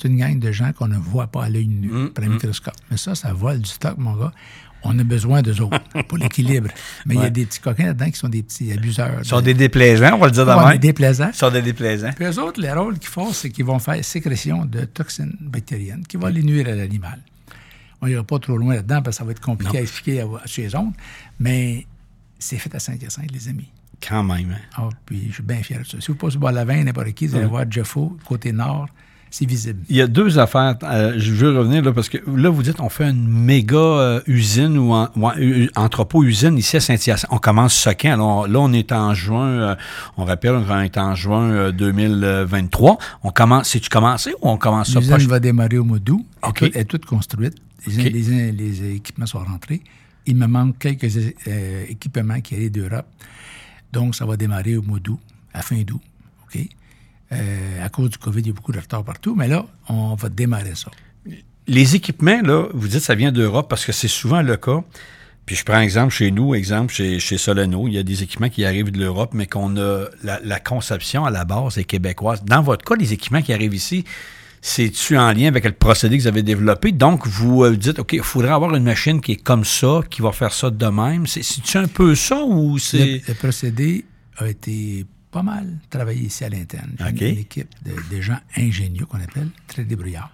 [0.00, 2.74] C'est une gang de gens qu'on ne voit pas à l'œil nu, par un microscope.
[2.90, 4.32] Mais ça, ça vole du stock, mon gars.
[4.84, 6.68] On a besoin d'eux autres pour l'équilibre.
[7.04, 9.18] Mais il y a des petits coquins là-dedans qui sont des petits abuseurs.
[9.18, 10.72] Ils sont des déplaisants, on va le dire même.
[10.74, 11.30] des déplaisants.
[11.32, 12.10] Ils sont des déplaisants.
[12.14, 16.04] Puis eux autres, le rôle qu'ils font, c'est qu'ils vont faire sécrétion de toxines bactériennes
[16.06, 17.18] qui vont les nuire à l'animal.
[18.00, 20.26] On n'ira pas trop loin là-dedans parce que ça va être compliqué à expliquer à,
[20.26, 20.92] à chez les autres,
[21.40, 21.84] mais
[22.38, 23.68] c'est fait à Saint-Hyacinthe, les amis.
[24.06, 24.50] Quand même.
[24.52, 24.60] hein?
[24.76, 26.00] Ah, puis je suis bien fier de ça.
[26.00, 28.86] Si vous passez de la Vin, n'importe qui, vous allez voir Jeffo, côté nord,
[29.30, 29.80] c'est visible.
[29.90, 30.76] Il y a deux affaires.
[30.84, 34.20] euh, je veux revenir là parce que là, vous dites on fait une méga euh,
[34.26, 35.08] usine ou, en-
[35.76, 37.28] entrepôt-usine ici à Saint-Hyacinthe.
[37.30, 38.12] On commence ce quand?
[38.12, 39.74] Alors, là, on est en juin, euh,
[40.16, 42.98] on rappelle, on est en juin euh, 2023.
[43.22, 45.26] On commence, c'est-tu commencé ou on commence ça L'usine proche?
[45.26, 46.24] va démarrer au mois d'août.
[46.42, 46.58] Elle est OK.
[46.58, 47.54] toute- Elle est toute construite.
[47.86, 48.12] Les, OK.
[48.12, 49.82] les- les équipements sont rentrés.
[50.28, 51.16] Il me manque quelques
[51.48, 53.06] euh, équipements qui arrivent d'Europe.
[53.94, 55.18] Donc, ça va démarrer au mois d'août,
[55.54, 56.02] à fin d'août.
[56.44, 56.60] OK?
[57.32, 59.34] Euh, à cause du COVID, il y a beaucoup de retard partout.
[59.34, 60.90] Mais là, on va démarrer ça.
[61.66, 64.84] Les équipements, là, vous dites ça vient d'Europe parce que c'est souvent le cas.
[65.46, 68.50] Puis je prends exemple chez nous, exemple chez, chez Soleno, il y a des équipements
[68.50, 72.44] qui arrivent de l'Europe, mais qu'on a la, la conception à la base est québécoise.
[72.44, 74.04] Dans votre cas, les équipements qui arrivent ici,
[74.68, 76.92] c'est-tu en lien avec le procédé que vous avez développé?
[76.92, 80.20] Donc, vous euh, dites, OK, il faudrait avoir une machine qui est comme ça, qui
[80.22, 81.26] va faire ça de même.
[81.26, 83.22] C'est- C'est-tu un peu ça ou c'est.
[83.26, 84.04] le procédé
[84.36, 86.92] a été pas mal travaillé ici à l'interne.
[87.16, 90.32] J'ai une, équipe de, de gens ingénieux qu'on appelle, très débrouillards.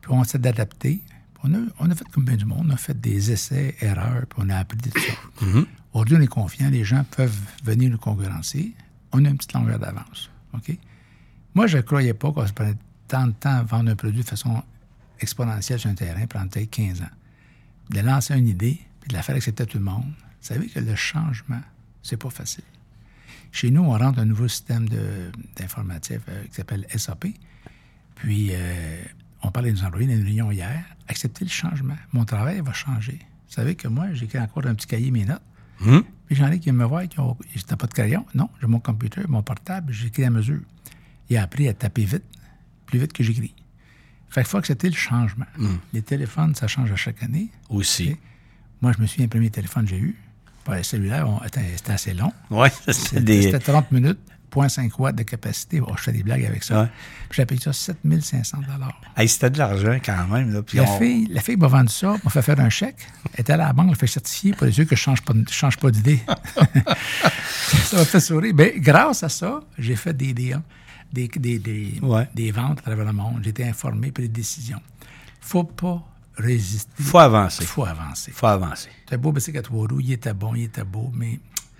[0.00, 1.00] Puis on s'est adapté.
[1.42, 2.66] On a, on a fait comme bien du monde.
[2.68, 5.46] On a fait des essais, erreurs, puis on a appris de tout ça.
[5.92, 6.68] Aujourd'hui, on est confiant.
[6.70, 8.72] Les gens peuvent venir nous concurrencer.
[9.12, 10.30] On a une petite longueur d'avance.
[10.54, 10.76] OK?
[11.54, 12.74] Moi, je ne croyais pas qu'on se prenait
[13.10, 14.62] tant de temps à vendre un produit de façon
[15.18, 17.10] exponentielle sur un terrain, prendre peut-être 15 ans.
[17.90, 20.04] De lancer une idée, puis de la faire accepter à tout le monde.
[20.06, 21.60] Vous savez que le changement,
[22.02, 22.64] c'est pas facile.
[23.52, 27.26] Chez nous, on rentre un nouveau système de- d'informatique euh, qui s'appelle SAP.
[28.14, 29.02] Puis, euh,
[29.42, 30.84] on parlait des employés dans une réunion hier.
[31.08, 31.96] Accepter le changement.
[32.12, 33.18] Mon travail va changer.
[33.48, 35.42] Vous savez que moi, j'écris encore un petit cahier mes notes.
[35.84, 36.04] Hum?
[36.26, 37.36] Puis j'en ai qui me voient, qui ont.
[37.56, 38.24] J'étais pas de crayon?
[38.34, 40.60] Non, j'ai mon computer, mon portable, j'écris à mesure.
[41.28, 42.22] Il a appris à taper vite,
[42.90, 43.54] plus vite que j'écris.
[44.28, 45.46] Fait qu'il faut accepter le changement.
[45.92, 47.48] Les téléphones, ça change à chaque année.
[47.68, 48.16] Aussi.
[48.82, 50.16] Moi, je me souviens, le premier téléphone que j'ai eu,
[50.64, 52.32] pas le cellulaire, on- attends, c'était assez long.
[52.50, 53.42] Oui, c'était des.
[53.42, 54.18] c'était 30 minutes,
[54.52, 55.80] 0.5 watts de capacité.
[55.80, 56.82] Oh, je fais des blagues avec ça.
[56.82, 56.88] Ouais.
[57.32, 58.58] J'ai payé ça 7500
[59.16, 60.52] Hey, c'était de l'argent quand même.
[60.52, 62.98] Là, puis la, on- fille, la fille m'a vendu ça, m'a fait faire un chèque.
[63.34, 65.22] Elle était à la banque, elle fait certifier pour les yeux que je ne change
[65.22, 66.20] pas, change pas d'idée.
[67.84, 68.54] ça m'a fait sourire.
[68.54, 70.60] Ben, grâce à ça, j'ai fait des deals,
[71.12, 72.28] des, des, des, Ouais.
[72.34, 73.40] des ventes à travers le monde.
[73.42, 74.80] J'ai été informé pris des décisions.
[75.40, 76.02] faut pas
[76.36, 76.90] résister.
[77.02, 77.62] faut avancer.
[77.62, 78.32] Il faut avancer.
[78.32, 78.88] faut avancer.
[79.04, 81.38] C'était beau, mais c'est qu'à trois roues, il était bon, il était beau, mais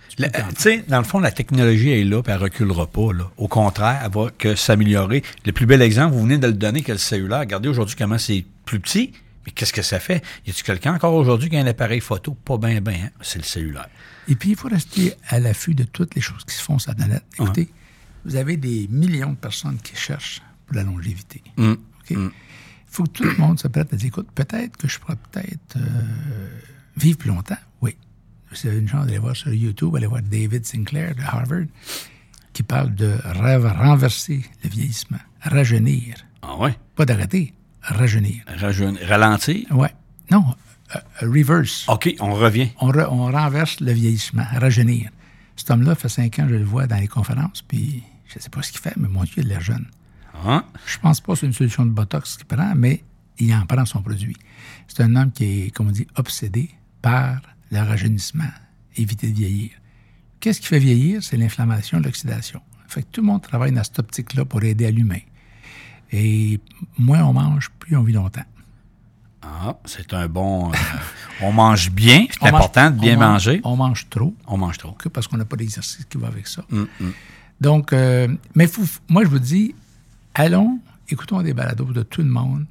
[0.09, 3.13] tu t'en- Tu sais, dans le fond, la technologie est là, puis elle reculera pas.
[3.13, 3.31] Là.
[3.37, 5.23] Au contraire, elle va que s'améliorer.
[5.47, 7.39] Le plus bel exemple, vous venez de le donner, que le cellulaire.
[7.41, 9.13] Regardez aujourd'hui comment c'est plus petit,
[9.47, 10.23] mais qu'est-ce que ça fait?
[10.47, 12.35] Y a-t-il quelqu'un encore aujourd'hui qui a un appareil photo?
[12.45, 13.11] Pas bien, bien, hein?
[13.23, 13.89] c'est le cellulaire.
[14.29, 16.91] Et puis, il faut rester à l'affût de toutes les choses qui se font sur
[16.91, 17.25] la planète.
[17.39, 17.69] Écoutez,
[18.25, 21.43] vous avez des millions de personnes qui cherchent pour la longévité.
[21.57, 21.73] Mm.
[21.73, 22.11] OK?
[22.11, 22.31] Il
[22.87, 25.77] faut que tout le monde se prête à dire, écoute, peut-être que je pourrais peut-être
[25.77, 25.81] euh,
[26.97, 27.57] vivre plus longtemps.
[27.81, 27.97] Oui.
[28.51, 31.67] Vous avez une chance d'aller voir sur YouTube, aller voir David Sinclair de Harvard,
[32.53, 36.17] qui parle de rêve renverser le vieillissement, rajeunir.
[36.43, 36.77] Ah ouais?
[36.97, 38.43] Pas d'arrêter, rajeunir.
[39.07, 39.67] Ralentir?
[39.71, 39.95] Ouais.
[40.33, 40.45] Non,
[40.97, 41.87] euh, euh, reverse.
[41.89, 42.71] OK, on revient.
[42.81, 45.11] on, re- on renverse le vieillissement, rajeunir.
[45.55, 48.03] Cet homme-là, fait cinq ans, je le vois dans les conférences, puis
[48.33, 49.87] je ne sais pas ce qu'il fait, mais mon Dieu, il a l'air jeune.
[50.47, 50.65] Hein?
[50.87, 53.03] Je pense pas que c'est une solution de Botox qu'il prend, mais
[53.39, 54.37] il en prend son produit.
[54.89, 56.71] C'est un homme qui est, comme on dit, obsédé
[57.03, 58.45] par le rajeunissement,
[58.97, 59.71] éviter de vieillir.
[60.41, 61.23] Qu'est-ce qui fait vieillir?
[61.23, 62.61] C'est l'inflammation, l'oxydation.
[62.89, 65.21] Fait que tout le monde travaille dans cette optique-là pour aider à l'humain.
[66.13, 66.59] Et
[66.99, 68.45] moins on mange, plus on vit longtemps.
[69.43, 70.71] Ah, c'est un bon...
[70.71, 70.77] euh,
[71.41, 73.61] on mange bien, c'est mange- important de bien on mange- manger.
[73.65, 74.35] On mange trop.
[74.47, 74.93] On mange trop.
[74.93, 76.65] que parce qu'on n'a pas d'exercice qui va avec ça.
[76.71, 76.85] Mm,
[77.61, 79.75] Donc, euh, mais faut- moi, je vous dis,
[80.35, 82.65] allons, écoutons des balados de tout le monde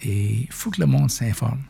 [0.00, 1.62] et il faut que le monde s'informe.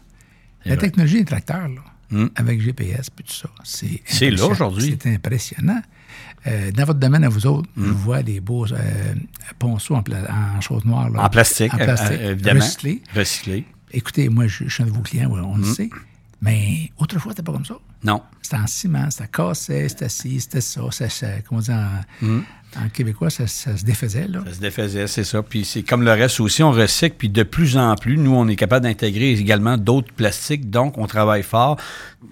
[0.64, 0.82] La vrai.
[0.86, 4.00] technologie des tracteurs, là, avec GPS et tout ça, c'est.
[4.04, 4.96] C'est là aujourd'hui.
[5.02, 5.82] C'est impressionnant.
[6.46, 7.84] Euh, dans votre domaine à vous autres, Mm.
[7.86, 9.14] je vois des beaux euh,
[9.58, 10.02] ponceaux en,
[10.56, 11.08] en choses noires.
[11.10, 11.24] là.
[11.24, 12.60] En plastique, En plastique, euh, évidemment.
[12.60, 13.02] recyclés.
[13.14, 13.64] Recyclé.
[13.92, 15.90] Écoutez, moi, je, je suis un de vos clients, on le sait.
[16.40, 17.76] Mais autrefois, c'était pas comme ça.
[18.02, 18.22] Non.
[18.42, 22.42] C'était en ciment, ça cassait, c'était ci, c'était ça, ça, ça- comment dire, en, Mm.
[22.76, 24.40] En québécois, ça, ça se défaisait, là.
[24.46, 25.42] Ça se défaisait, c'est ça.
[25.42, 28.48] Puis c'est comme le reste aussi, on recycle, puis de plus en plus, nous, on
[28.48, 31.76] est capable d'intégrer également d'autres plastiques, donc on travaille fort.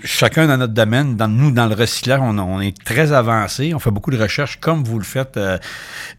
[0.04, 3.78] Chacun dans notre domaine, dans nous, dans le recyclage, on, on est très avancé, on
[3.78, 5.36] fait beaucoup de recherches comme vous le faites.
[5.36, 5.58] euh.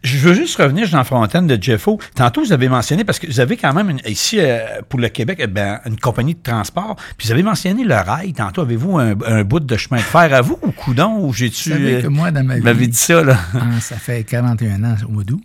[0.02, 1.98] Je veux juste revenir, Jean Fontaine de Jeffo.
[2.14, 4.58] Tantôt, vous avez mentionné, parce que vous avez quand même une- ici, euh,
[4.88, 8.32] pour le Québec, eh ben, une compagnie de transport, puis vous avez mentionné le rail.
[8.34, 11.70] Tantôt, avez-vous un, un bout de chemin de fer à vous ou coudon, ou j'ai-tu...
[11.70, 13.38] Que moi, dans ma vous m'avez vie- dit ça, là?
[13.54, 15.42] Ah, ça fait 41 ans au mois d'août.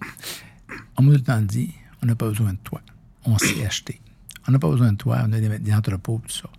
[0.97, 2.82] On m'a tout le temps dit, on n'a pas besoin de toi.
[3.26, 3.99] On sait acheter.
[4.47, 6.49] On n'a pas besoin de toi, on a des, des entrepôts, tout ça.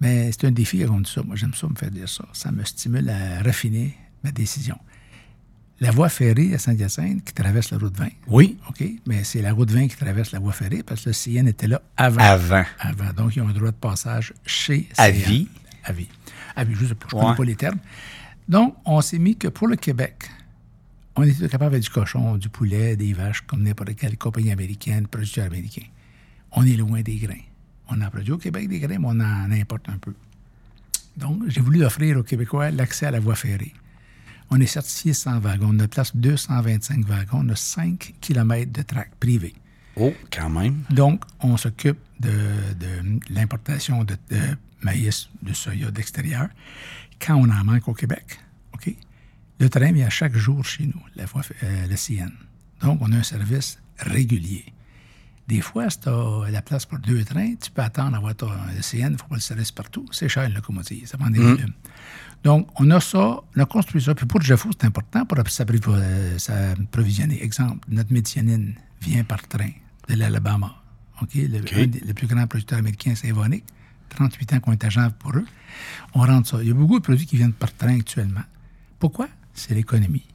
[0.00, 1.22] Mais c'est un défi dit ça.
[1.22, 2.24] Moi, j'aime ça me faire dire ça.
[2.32, 4.76] Ça me stimule à raffiner ma décision.
[5.80, 8.08] la voie ferrée à Saint-Hyacinthe qui traverse la route 20.
[8.26, 8.58] Oui.
[8.68, 8.84] OK?
[9.06, 11.66] Mais c'est la route 20 qui traverse la voie ferrée parce que le CN était
[11.68, 12.20] là avant.
[12.20, 12.64] Avant.
[12.80, 13.12] Avant.
[13.16, 15.18] Donc, ils ont un droit de passage chez À CN.
[15.30, 15.48] vie.
[15.84, 16.08] À vie.
[16.56, 16.94] À vie, je ne Ouais.
[17.10, 17.78] connais pas les termes.
[18.48, 20.28] Donc, on s'est mis que pour le Québec,
[21.16, 25.06] on était capable avec du cochon, du poulet, des vaches, comme n'importe quelle compagnie américaine,
[25.06, 25.86] producteur américain.
[26.52, 27.34] On est loin des grains.
[27.88, 30.14] On en produit au Québec des grains, mais on en importe un peu.
[31.16, 33.72] Donc, j'ai voulu offrir aux Québécois l'accès à la voie ferrée.
[34.50, 35.70] On est certifié 100 wagons.
[35.72, 37.42] On a place 225 wagons.
[37.44, 39.54] On a 5 km de track privé.
[39.96, 40.82] Oh, quand même.
[40.90, 44.40] Donc, on s'occupe de, de l'importation de, de
[44.82, 46.48] maïs, de soya d'extérieur
[47.24, 48.38] quand on en manque au Québec.
[49.60, 52.30] Le train vient chaque jour chez nous, la voie, euh, le CN.
[52.82, 54.66] Donc, on a un service régulier.
[55.46, 58.34] Des fois, si tu as la place pour deux trains, tu peux attendre à avoir
[58.34, 58.48] ton,
[58.80, 60.06] CN, il ne faut pas le service partout.
[60.10, 61.06] C'est cher, une locomotive.
[61.06, 61.72] Ça prend des volumes.
[62.42, 64.14] Donc, on a ça, on a construit ça.
[64.14, 67.42] Puis pour Jeffo, c'est important pour s'appri- euh, s'approvisionner.
[67.42, 69.70] Exemple, notre médicine vient par train
[70.08, 70.74] de l'Alabama.
[71.22, 71.34] OK?
[71.34, 73.64] Le, un des- le plus grand producteur américain, c'est Evonik.
[74.10, 75.46] 38 ans qu'on est agent pour eux.
[76.14, 76.58] On rentre ça.
[76.62, 78.42] Il y a beaucoup de produits qui viennent par train actuellement.
[78.98, 79.28] Pourquoi?
[79.54, 80.26] C'est l'économie.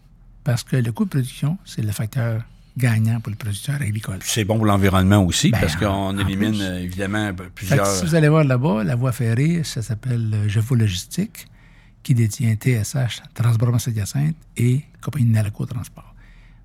[0.43, 2.43] Parce que le coût de production, c'est le facteur
[2.77, 4.19] gagnant pour le producteur agricole.
[4.21, 6.61] C'est bon pour l'environnement aussi, Ben, parce qu'on élimine plus.
[6.61, 7.85] euh, évidemment ben, plusieurs.
[7.85, 11.47] si vous allez voir là-bas, la voie ferrée, ça s'appelle euh, Jeffo Logistique,
[12.03, 16.15] qui détient TSH, Transborma Saint-Hyacinthe et Compagnie Nalaco Transport.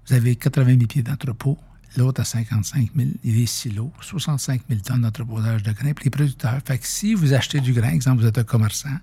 [0.07, 1.59] Vous avez 80 000 pieds d'entrepôt,
[1.97, 5.93] l'autre à 55 000, il y a des silos, 65 000 tonnes d'entreposage de grains
[5.95, 6.61] pour les producteurs.
[6.65, 8.97] Fait que si vous achetez du grain, exemple, vous êtes un commerçant,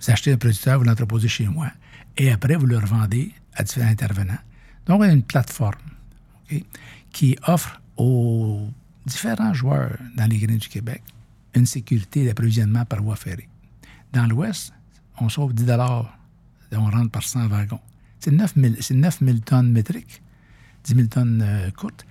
[0.00, 1.68] vous achetez un producteur, vous l'entreposez chez moi,
[2.16, 4.38] et après, vous le revendez à différents intervenants.
[4.86, 5.74] Donc, on a une plateforme
[7.12, 8.68] qui offre aux
[9.06, 11.02] différents joueurs dans les grains du Québec
[11.54, 13.48] une sécurité d'approvisionnement par voie ferrée.
[14.12, 14.72] Dans l'Ouest,
[15.18, 15.66] on sauve 10
[16.74, 17.80] on rentre par 100 wagons.
[18.18, 20.22] C'est 9 000, c'est 9 000 tonnes métriques,
[20.84, 22.06] 10 000 tonnes euh, courtes.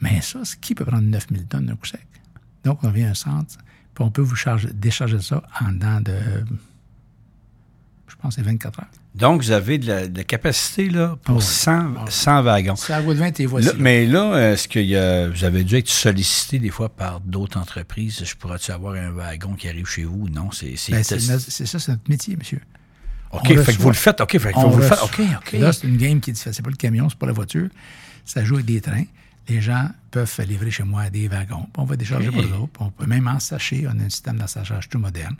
[0.00, 2.06] Mais ça, qui peut prendre 9 000 tonnes d'un coup sec?
[2.64, 3.58] Donc, on vient à un centre,
[3.94, 6.14] puis on peut vous charger, décharger ça en dedans de,
[6.48, 6.54] je
[8.26, 8.86] pense, que c'est 24 heures.
[9.14, 11.44] Donc, vous avez de la, de la capacité là, pour Oh, oui.
[11.44, 12.10] 100, Oh, oui.
[12.10, 12.76] 100 wagons.
[12.76, 13.68] C'est à 20 et voici.
[13.68, 17.20] Là, mais là, est-ce que y a- vous avez dû être sollicité des fois par
[17.20, 18.22] d'autres entreprises?
[18.24, 20.28] Je pourrais-tu avoir un wagon qui arrive chez vous?
[20.28, 20.76] Non, c'est...
[20.76, 22.60] c'est- Ben, c'est c'est- notre- c'est ça, c'est notre métier, monsieur.
[23.32, 24.20] OK, fait que vous le faites.
[24.20, 25.02] OK, fait que vous le faites.
[25.02, 25.52] OK, OK.
[25.58, 26.54] Là, c'est une game qui est différente.
[26.54, 27.68] C'est pas le camion, c'est pas la voiture.
[28.24, 29.04] Ça joue avec des trains.
[29.48, 31.66] Les gens peuvent livrer chez moi des wagons.
[31.76, 32.66] On va décharger pour autres.
[32.72, 33.86] Puis on peut même en sacher.
[33.86, 35.36] On a un système d'assachage tout moderne.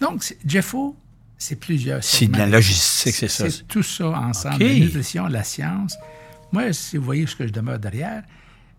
[0.00, 0.96] Donc, Jeffo,
[1.40, 2.04] c'est plusieurs.
[2.04, 3.48] C'est de la logistique, c'est ça.
[3.48, 4.62] C'est tout ça ensemble.
[4.62, 5.96] La nutrition, la science.
[6.52, 8.22] Moi, si vous voyez ce que je demeure derrière,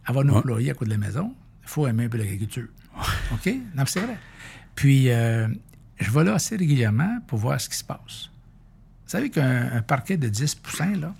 [0.06, 1.34] avoir nos employés à côté de la maison,
[1.64, 2.68] il faut aimer un peu l'agriculture.
[3.34, 3.48] OK?
[3.48, 4.16] Non, mais c'est vrai.
[4.76, 5.48] Puis, euh,
[6.00, 8.30] je vais là assez régulièrement pour voir ce qui se passe.
[9.06, 11.16] Vous savez qu'un un parquet de 10 poussins, là,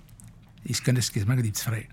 [0.64, 1.88] ils se connaissent quasiment comme des petits frères.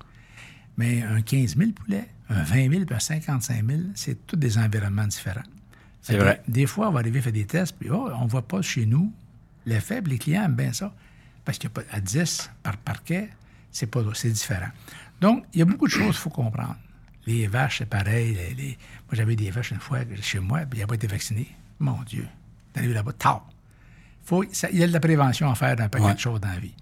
[0.77, 4.59] Mais un 15 000 poulets, un 20 000 puis un 55 000, c'est tous des
[4.59, 5.41] environnements différents.
[6.01, 6.43] C'est que vrai.
[6.47, 8.85] Des fois, on va arriver faire des tests, puis oh, on ne voit pas chez
[8.85, 9.11] nous
[9.69, 10.93] l'effet, puis les clients aiment bien ça.
[11.45, 13.29] Parce qu'il y a pas à 10 par parquet,
[13.71, 14.69] c'est pas c'est différent.
[15.21, 16.75] Donc, il y a beaucoup de choses qu'il faut comprendre.
[17.25, 18.33] Les vaches, c'est pareil.
[18.35, 21.07] les- les- Moi, j'avais des vaches une fois chez moi, puis il n'a pas été
[21.07, 21.47] vacciné.
[21.79, 22.25] Mon Dieu.
[22.73, 23.47] T'es arrivé là-bas, tard.
[24.25, 26.13] Faut, ça- il y a de la prévention à faire d'un paquet Ouais.
[26.13, 26.73] de choses dans la vie.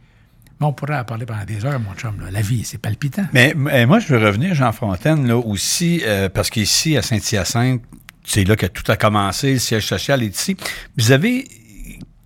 [0.59, 2.19] Mais on pourrait en parler pendant des heures, mon chum.
[2.19, 2.31] là.
[2.31, 3.27] La vie, c'est palpitant.
[3.31, 7.81] Mais, mais moi, je veux revenir, Jean Fontaine, là aussi, euh, parce qu'ici, à Saint-Hyacinthe,
[8.23, 10.57] c'est là que tout a commencé, le siège social est ici.
[10.97, 11.47] Vous avez.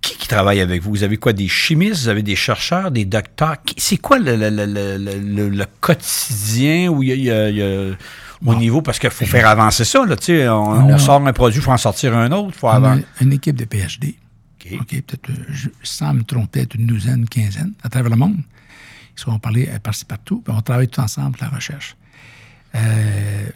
[0.02, 0.90] Qui qui travaille avec vous?
[0.90, 1.32] Vous avez quoi?
[1.32, 2.02] Des chimistes?
[2.02, 3.56] Vous avez des chercheurs, des docteurs?
[3.78, 7.96] C'est quoi le, le- le- le- le- le quotidien où il y a, il y
[8.44, 11.32] au niveau, parce qu'il faut faire avancer ça, là, tu sais, on, On sort un
[11.32, 13.04] produit, il faut en sortir un autre, faut On a avancer.
[13.20, 14.16] une équipe de PhD.
[14.60, 14.72] OK.
[14.80, 18.36] OK, peut-être, euh, sans me tromper, peut-être une douzaine, une quinzaine à travers le monde.
[19.16, 21.96] Ils sont parlés euh, par-ci partout, puis on travaille tous ensemble pour la recherche.
[22.74, 23.46] Euh,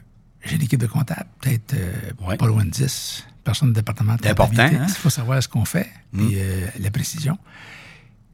[0.45, 1.93] J'ai une équipe de comptables, peut-être euh,
[2.29, 2.37] Ouais.
[2.37, 4.83] pas loin de 10 personnes de département de C'est important, comptabilité.
[4.83, 4.87] hein?
[4.89, 7.39] Il faut savoir ce qu'on fait, puis euh, la précision,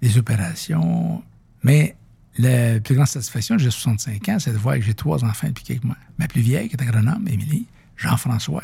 [0.00, 1.22] les opérations.
[1.62, 1.94] Mais
[2.38, 5.74] la plus grande satisfaction, j'ai 65 ans, c'est de voir que j'ai trois enfants impliqués
[5.74, 5.96] avec moi.
[6.18, 8.62] Ma plus vieille, qui est agronome, Émilie, Jean-François,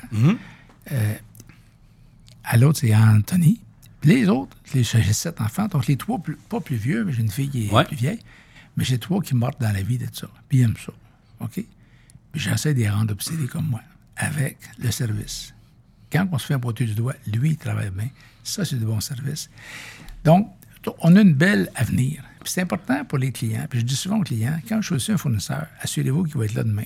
[2.44, 3.60] à l'autre, c'est Anthony.
[4.00, 5.66] Puis les autres, j'ai sept enfants.
[5.68, 7.84] Donc, les trois, plus- pas plus vieux, mais j'ai une fille qui est Ouais.
[7.84, 8.20] plus vieille.
[8.76, 10.28] Mais j'ai trois qui mortent dans la vie de ça.
[10.48, 10.92] Puis ils aiment ça.
[11.40, 11.52] OK?
[12.32, 13.80] Puis j'essaie de les rendre obsédés comme moi,
[14.16, 15.52] avec le service.
[16.12, 18.08] Quand on se fait un poteau du doigt, lui, il travaille bien.
[18.42, 19.50] Ça, c'est du bon service.
[20.24, 20.50] Donc,
[21.00, 22.22] on a une belle avenir.
[22.42, 23.66] Puis c'est important pour les clients.
[23.68, 26.54] Puis je dis souvent aux clients, quand je choisis un fournisseur, assurez-vous qu'il va être
[26.54, 26.84] là demain.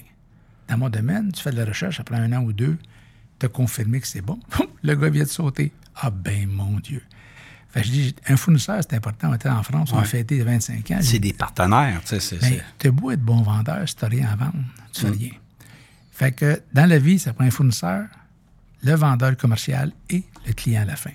[0.68, 2.78] Dans mon domaine, tu fais de la recherche, après un an ou deux,
[3.38, 4.40] tu as confirmé que c'est bon.
[4.82, 5.72] le gars vient de sauter.
[5.94, 7.02] Ah ben, mon Dieu.
[7.68, 9.30] Fait que je dis, un fournisseur, c'est important.
[9.30, 10.98] On était en France, on a fêté les 25 ans.
[11.00, 12.20] C'est des partenaires, tu sais.
[12.20, 14.54] c'est- tu beau être bon vendeur, si tu n'as rien à vendre,
[14.92, 15.08] tu Mm.
[15.08, 15.30] fais rien.
[16.10, 18.06] Fait que dans la vie, ça prend un fournisseur,
[18.82, 21.10] le vendeur commercial et le client à la fin.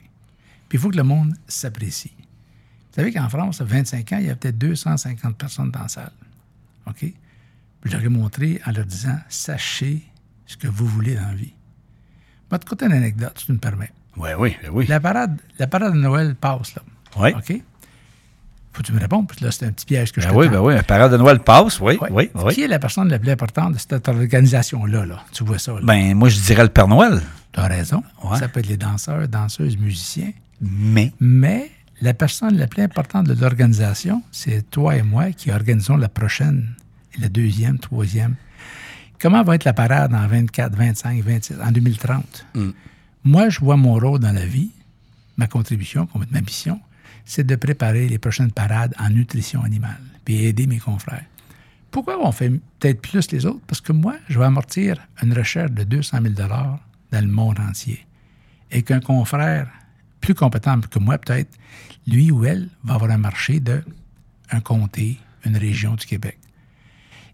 [0.70, 2.12] Puis il faut que le monde s'apprécie.
[2.18, 5.88] Vous savez qu'en France, à 25 ans, il y a peut-être 250 personnes dans la
[5.88, 6.12] salle.
[6.88, 7.00] OK?
[7.00, 7.14] Puis
[7.86, 10.02] je leur ai montré en leur disant Sachez
[10.46, 11.54] ce que vous voulez dans la vie.
[12.50, 13.92] Je vais te conter une anecdote, si tu me permets.
[14.16, 14.88] Oui, oui, oui.
[14.88, 16.82] La parade, la parade de Noël passe, là.
[17.18, 17.30] Oui.
[17.36, 17.62] OK?
[18.74, 20.34] Faut que tu me répondes, parce que là, c'est un petit piège que je Ben
[20.34, 22.54] te oui, ben oui, un parade de Noël passe, oui, oui, oui.
[22.54, 25.06] Qui est la personne la plus importante de cette organisation-là?
[25.06, 25.24] Là?
[25.32, 25.74] Tu vois ça?
[25.74, 25.80] Là?
[25.84, 27.22] Ben, moi, je dirais le Père Noël.
[27.58, 28.04] Tu as raison.
[28.24, 28.38] Ouais.
[28.38, 30.32] Ça peut être les danseurs, danseuses, musiciens.
[30.62, 35.98] Mais, Mais la personne la plus importante de l'organisation, c'est toi et moi qui organisons
[35.98, 36.76] la prochaine,
[37.20, 38.36] la deuxième, troisième.
[39.20, 42.46] Comment va être la parade en 24, 25, 26, en 2030?
[42.54, 42.70] Mm.
[43.24, 44.72] Moi, je vois mon rôle dans la vie,
[45.38, 46.80] ma contribution, ma mission,
[47.26, 51.26] c'est de préparer les prochaines parades en nutrition animale, puis aider mes confrères.
[51.90, 52.50] Pourquoi on fait
[52.80, 53.62] peut-être plus les autres?
[53.66, 56.34] Parce que moi, je vais amortir une recherche de 200 000
[57.12, 58.06] dans le monde entier.
[58.72, 59.68] Et qu'un confrère
[60.22, 61.50] plus compétent que moi, peut-être,
[62.06, 63.84] lui ou elle, va avoir un marché de
[64.52, 66.38] un comté, une région du Québec.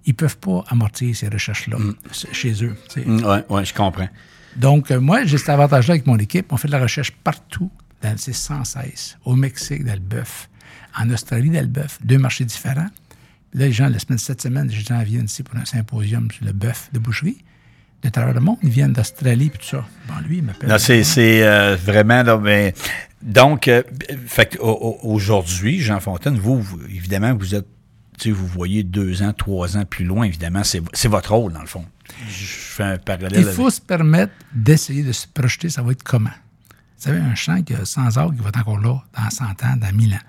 [0.06, 1.78] Ils ne peuvent pas amortir ces recherches-là
[2.12, 2.76] chez eux.
[2.90, 3.04] sais.
[3.06, 4.10] oui, oui, je comprends.
[4.56, 6.52] Donc, euh, moi, j'ai cet avantage-là avec mon équipe.
[6.52, 7.72] On fait de la recherche partout,
[8.02, 9.18] dans, c'est sans cesse.
[9.26, 10.50] Au Mexique, dans le bœuf.
[11.00, 12.00] En Australie, dans le bœuf.
[12.04, 12.90] Deux marchés différents.
[13.54, 16.46] Là, les gens, la semaine, cette semaine, les gens viennent ici pour un symposium sur
[16.46, 17.44] le bœuf de boucherie.
[18.04, 19.86] De travers le monde, ils viennent d'Australie et tout ça.
[20.08, 20.70] Bon, lui, il m'appelle.
[20.70, 22.74] Non, c'est c'est, euh, vraiment, là, mais,
[23.22, 23.82] donc, euh,
[25.04, 27.68] aujourd'hui, Jean Fontaine, vous, vous, évidemment, vous êtes,
[28.18, 31.54] tu sais, vous voyez deux ans, trois ans plus loin, évidemment, c'est c'est votre rôle,
[31.54, 31.86] dans le fond.
[32.30, 33.32] Je fais un parallèle.
[33.38, 36.30] Il faut avec- se permettre d'essayer de se projeter, ça va être comment?
[36.30, 39.46] Vous savez, un champ qui a 100 arbres, qui va être encore là dans 100
[39.64, 40.20] ans, dans 1000 ans.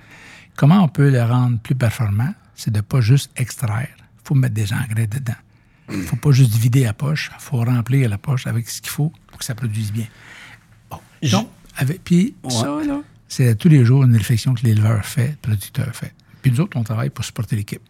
[0.56, 2.32] Comment on peut le rendre plus performant?
[2.54, 3.88] C'est de ne pas juste extraire.
[3.98, 5.34] Il faut mettre des engrais dedans.
[5.90, 7.30] Il ne faut pas juste vider la poche.
[7.34, 10.06] Il faut remplir la poche avec ce qu'il faut pour que ça produise bien.
[10.90, 10.98] Bon.
[11.30, 15.36] Donc, avec, puis ça, là, c'est tous les jours une réflexion que l'éleveur fait, le
[15.42, 16.14] producteur fait.
[16.42, 17.82] Puis nous autres, on travaille pour supporter l'équipe.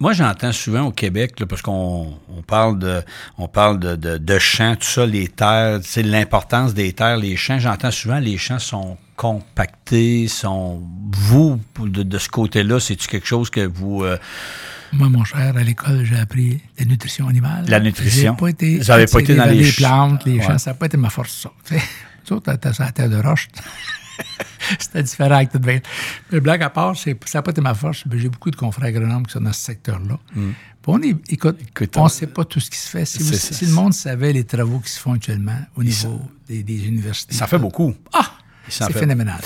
[0.00, 3.02] Moi, j'entends souvent au Québec, là, parce qu'on on parle de
[3.38, 7.16] on parle de, de, de champs, tout ça, les terres, tu sais, l'importance des terres,
[7.16, 7.58] les champs.
[7.58, 10.82] J'entends souvent les champs sont compactés, sont
[11.12, 14.18] vous de, de ce côté-là, c'est-tu quelque chose que vous euh,
[14.94, 17.64] Moi, mon cher, à l'école, j'ai appris la nutrition animale.
[17.68, 18.34] La nutrition.
[18.36, 20.42] Pas été avez pas été dans les les plantes, les Ouais.
[20.46, 20.58] champs.
[20.58, 21.52] Ça n'a pas été ma force, ça.
[21.66, 23.48] Tu sais, t'as ça à la terre de roche.
[24.78, 25.80] C'était différent avec tout bien.
[26.32, 28.04] Mais blague à part, ça n'a pas été ma force.
[28.14, 30.18] J'ai beaucoup de confrères agronomes qui sont dans ce secteur-là.
[30.32, 30.44] Puis
[30.86, 31.66] on est, écoute, Mm.
[31.68, 33.04] Écoute, on ne sait pas tout ce qui se fait.
[33.04, 36.86] Si, vous- le monde savait les travaux qui se font actuellement au niveau des, des
[36.86, 37.34] universités.
[37.34, 37.94] ça fait beaucoup.
[38.12, 38.32] Ah!
[38.68, 39.40] C'est phénoménal.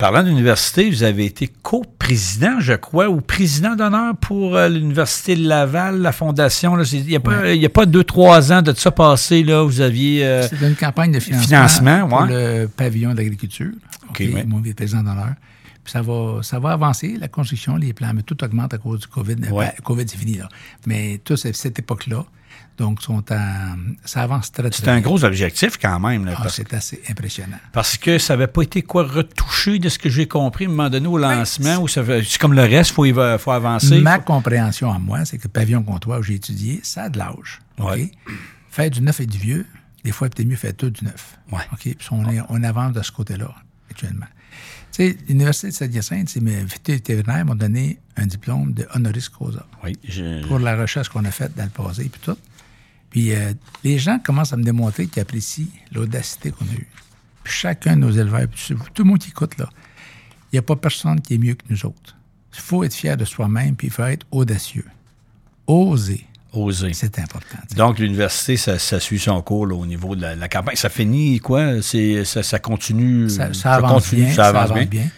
[0.00, 5.46] Parlant d'université, vous avez été co-président, je crois, ou président d'honneur pour euh, l'Université de
[5.46, 6.74] Laval, la fondation.
[6.82, 10.24] Il n'y a, pas- a deux, trois ans de ça passé, là, vous aviez...
[10.24, 12.62] euh, C'est une campagne de financement, Financement, pour ouais.
[12.62, 13.72] le pavillon d'agriculture.
[14.08, 14.44] OK, OK, ouais.
[14.44, 15.34] Mon vice-président d'honneur.
[15.84, 19.00] Puis ça va, ça va avancer, la construction, les plans, mais tout augmente à cause
[19.00, 19.34] du COVID.
[19.34, 20.48] Ben, COVID, c'est fini, là.
[20.86, 22.24] Mais tout c'est cette époque-là.
[22.80, 23.76] Donc, sont en,
[24.06, 26.24] ça avance très, très c'est un gros objectif quand même.
[26.24, 27.58] là, Ah, parce, c'est assez impressionnant.
[27.72, 30.70] parce que ça n'avait pas été quoi retouché de ce que j'ai compris à un
[30.70, 34.00] moment donné au lancement, fait- c'est comme le reste, il faut, y faut avancer.
[34.00, 37.18] Ma compréhension à moi, c'est que le pavillon comptoir où j'ai étudié, ça a de
[37.18, 37.60] l'âge.
[37.78, 38.10] Ouais.
[38.70, 39.66] Faire du neuf et du vieux,
[40.02, 41.36] des fois, peut-être mieux faire tout du neuf.
[41.52, 41.58] Ouais.
[41.74, 41.80] OK?
[41.82, 43.54] Puis on, est- on avance de ce côté-là,
[43.90, 44.26] actuellement.
[44.92, 49.64] Tu sais, l'Université de Saint-Hyacinthe, c'est mes vétérinaires m'ont donné un diplôme de honoris causa
[49.84, 52.36] Oui, je- pour la recherche qu'on a faite dans le passé, puis tout.
[53.10, 53.52] Puis euh,
[53.84, 56.88] les gens commencent à me démontrer qu'ils apprécient l'audacité qu'on a eue.
[57.42, 59.68] Puis chacun de nos éleveurs, puis tout le monde qui écoute, là,
[60.52, 62.16] il n'y a pas personne qui est mieux que nous autres.
[62.52, 64.86] Il faut être fier de soi-même, puis il faut être audacieux.
[65.66, 66.92] Oser, oser.
[66.92, 67.58] c'est important.
[67.76, 70.74] Donc, l'université, ça, ça suit son cours là, au niveau de la, la campagne.
[70.74, 71.80] Ça finit quoi?
[71.82, 73.28] C'est, ça, ça continue?
[73.30, 74.84] ça, ça avance continue, bien, ça avance bien?
[74.86, 75.10] bien.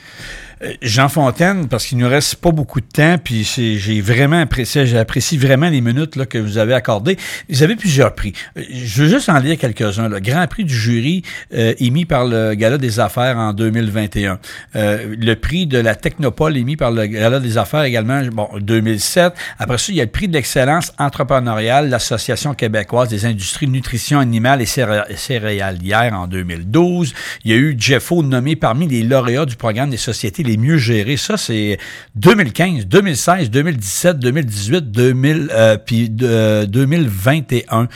[0.63, 4.87] Euh, Jean Fontaine, parce qu'il nous reste pas beaucoup de temps, puis j'ai vraiment apprécié,
[4.87, 7.17] j'apprécie vraiment les minutes là, que vous avez accordées.
[7.49, 8.33] Vous avez plusieurs prix.
[8.57, 10.09] Euh, Je veux juste en lire quelques-uns.
[10.09, 11.23] Le Grand Prix du jury
[11.55, 14.39] euh, émis par le Gala des Affaires en 2021.
[14.77, 19.33] Euh, le prix de la Technopole émis par le Gala des Affaires également, bon, 2007.
[19.59, 23.73] Après ça, il y a le prix de l'excellence entrepreneuriale, l'Association québécoise des industries de
[23.73, 27.15] nutrition animale et céré- céréalière en 2012.
[27.45, 31.17] Il y a eu Jeffo nommé parmi les lauréats du programme des sociétés mieux gérées.
[31.17, 31.79] Ça, c'est
[32.17, 37.89] 2015, 2016, 2017, 2018, 2000, euh, puis euh, 2021.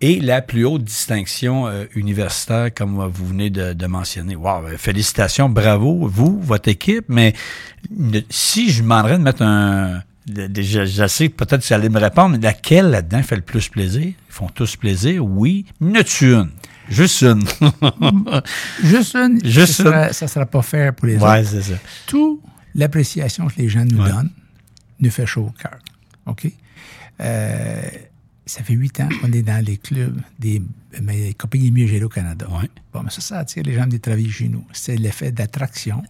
[0.00, 4.36] et la plus haute distinction euh, universitaire, comme vous venez de, mentionner.
[4.36, 7.32] Wow, euh, félicitations, bravo, vous, votre équipe, mais
[7.90, 10.02] ne- si je demanderais de mettre un...
[10.26, 14.04] Je, sais peut-être que ça allait me répondre, mais laquelle là-dedans fait le plus plaisir?
[14.06, 15.66] Ils font tous plaisir, oui.
[15.80, 16.48] N'as-tu une?
[16.88, 17.44] Juste une.
[18.82, 21.26] Juste une, Juste ça sera, ça sera pas fair pour les autres.
[21.30, 21.74] ouais, c'est ça.
[22.06, 22.40] Tout
[22.74, 24.10] l'appréciation que les gens nous Ouais.
[24.10, 24.30] donnent
[25.00, 25.78] nous fait chaud au cœur.
[26.26, 26.46] OK?
[27.20, 27.82] Euh,
[28.46, 30.62] ça fait huit ans qu'on est dans les clubs des,
[31.00, 32.46] mais, compagnies mieux gérées au Canada.
[32.50, 32.68] Ouais.
[32.92, 34.64] Bon, mais ça, ça attire les gens venir travailler chez nous.
[34.72, 36.02] C'est l'effet d'attraction.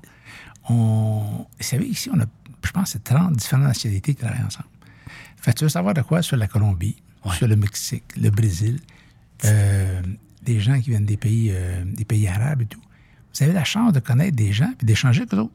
[0.68, 2.24] On, vous savez, ici, on a,
[2.64, 4.68] je pense, c'est 30 différentes nationalités qui travaillent ensemble.
[5.36, 6.96] Fait tu veux savoir de quoi sur la Colombie,
[7.36, 8.80] sur le Mexique, le Brésil,
[9.44, 10.00] euh,
[10.44, 12.80] des gens qui viennent des pays, euh, des pays arabes et tout.
[13.34, 15.52] Vous avez la chance de connaître des gens et d'échanger avec eux autres.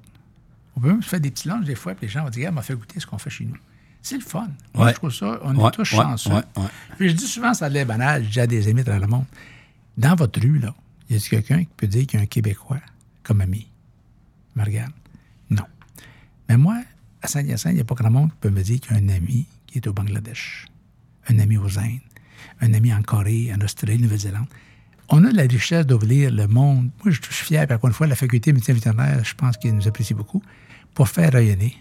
[0.75, 2.47] On peut même se faire des petits lunchs des fois, puis les gens vont dire,
[2.49, 3.55] ah, m'a fait goûter ce qu'on fait chez nous.
[4.01, 4.47] C'est le fun.
[4.73, 4.91] Moi, Ouais.
[4.91, 6.29] je trouve ça, on Ouais, est tous chanceux.
[6.31, 6.41] ouais.
[6.97, 9.07] Puis je dis souvent, ça a l'air banal, je dis à des amis travers le
[9.07, 9.25] monde,
[9.97, 10.73] dans votre rue, là,
[11.09, 12.79] y a quelqu'un qui peut dire qu'il y a un Québécois
[13.23, 13.67] comme ami?
[14.55, 14.93] Me regarde.
[15.49, 15.63] Non.
[16.47, 16.81] Mais moi,
[17.21, 18.97] à Saint-Hyacinthe, il n'y a pas grand monde qui peut me dire qu'il y a
[19.03, 20.65] un ami qui est au Bangladesh,
[21.27, 21.99] un ami aux Indes,
[22.61, 24.47] un ami en Corée, en Australie, Nouvelle-Zélande.
[25.11, 26.89] On a la richesse d'ouvrir le monde.
[27.03, 29.57] Moi, je suis fier, puis encore une fois, la faculté de médecine vétérinaire, je pense
[29.57, 30.41] qu'ils nous apprécient beaucoup,
[30.93, 31.75] pour faire rayonner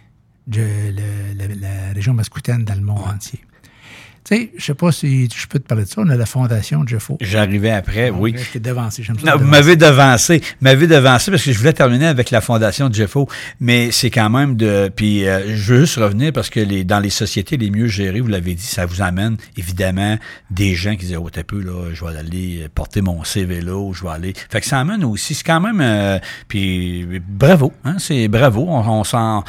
[0.47, 3.41] de- le- la, la région mascoutaine dans le monde entier.
[4.29, 6.03] Tu sais, je sais pas si je peux te parler de ça.
[6.05, 7.17] On a la fondation Jeffo.
[7.21, 8.35] J'arrivais après, oui.
[8.37, 9.25] Je t'ai devancé, j'aime ça.
[9.33, 10.39] Non, vous m'avez devancé.
[10.41, 13.27] Vous m'avez devancé parce que je voulais terminer avec la fondation de Jeffo,
[13.59, 14.91] mais c'est quand même de.
[14.95, 18.21] Puis euh, je veux juste revenir parce que les, dans les sociétés les mieux gérées,
[18.21, 20.19] vous l'avez dit, ça vous amène évidemment
[20.51, 23.93] des gens qui disent Oh, t'es peu, là, je vais aller porter mon CV là,
[23.95, 24.35] je vais aller.
[24.51, 25.35] Fait que ça amène aussi.
[25.35, 25.81] C'est quand même.
[25.81, 26.19] euh,
[26.49, 28.67] puis bravo, hein, c'est bravo.
[28.69, 29.43] On, on s'en.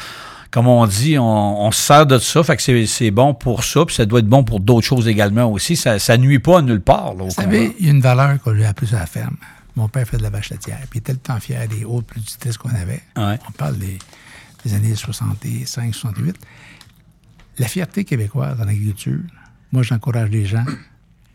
[0.50, 3.62] Comme on dit, on, on se sert de ça, fait que c'est- c'est bon pour
[3.62, 5.76] ça, puis ça doit être bon pour d'autres choses également aussi.
[5.76, 7.14] Ça, ça nuit pas à nulle part.
[7.14, 9.06] Là, au Vous savez, il y a une valeur qu'on lui a appris sur la
[9.06, 9.36] ferme.
[9.76, 12.06] Mon père fait de la vache laitière, puis il était le temps fier des hautes
[12.06, 13.00] productrices qu'on avait.
[13.16, 13.38] Ouais.
[13.48, 13.98] On parle des,
[14.64, 16.36] des années 65, 68.
[17.58, 19.20] La fierté québécoise dans l'agriculture,
[19.70, 20.64] moi, j'encourage les gens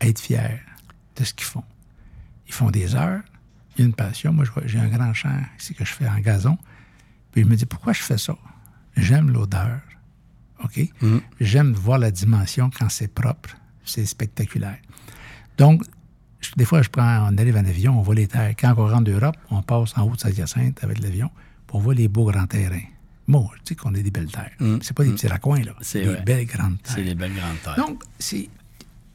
[0.00, 0.60] à être fiers
[1.16, 1.64] de ce qu'ils font.
[2.48, 3.20] Ils font des heures,
[3.76, 4.32] il y a une passion.
[4.34, 6.58] Moi, j'ai un grand champ ici que je fais en gazon.
[7.32, 8.34] Puis je me dis, pourquoi je fais ça?
[8.96, 9.80] J'aime l'odeur.
[10.64, 10.80] OK?
[11.40, 13.50] J'aime voir la dimension quand c'est propre.
[13.84, 14.78] C'est spectaculaire.
[15.58, 15.82] Donc,
[16.40, 18.54] je- des fois, je prends, on arrive en avion, on voit les terres.
[18.58, 21.28] Quand on rentre d'Europe, on passe en haut de Saint-Hyacinthe avec l'avion,
[21.66, 22.80] puis on voit les beaux grands terrains.
[23.28, 24.52] Bon, tu sais qu'on a des belles terres.
[24.82, 25.74] C'est pas des petits raccoins, là.
[25.80, 26.22] C'est des vrai.
[26.22, 26.94] belles grandes terres.
[26.94, 27.76] C'est les belles grandes terres.
[27.76, 28.48] Donc, c'est,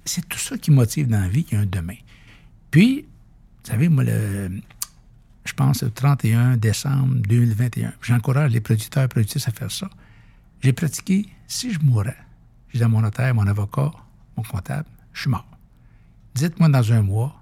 [0.06, 1.96] c'est tout ça qui motive dans la vie qu'il y a un demain.
[2.72, 3.02] Puis,
[3.64, 4.52] vous savez, moi, le,
[5.44, 9.90] je pense le 31 décembre 2021, j'encourage les producteurs et productrices à faire ça.
[10.62, 12.18] J'ai pratiqué, si je mourais,
[12.70, 13.92] j'ai dit à mon notaire, mon avocat,
[14.38, 15.48] mon comptable, je suis mort.
[16.36, 17.36] Dites-moi dans un mois,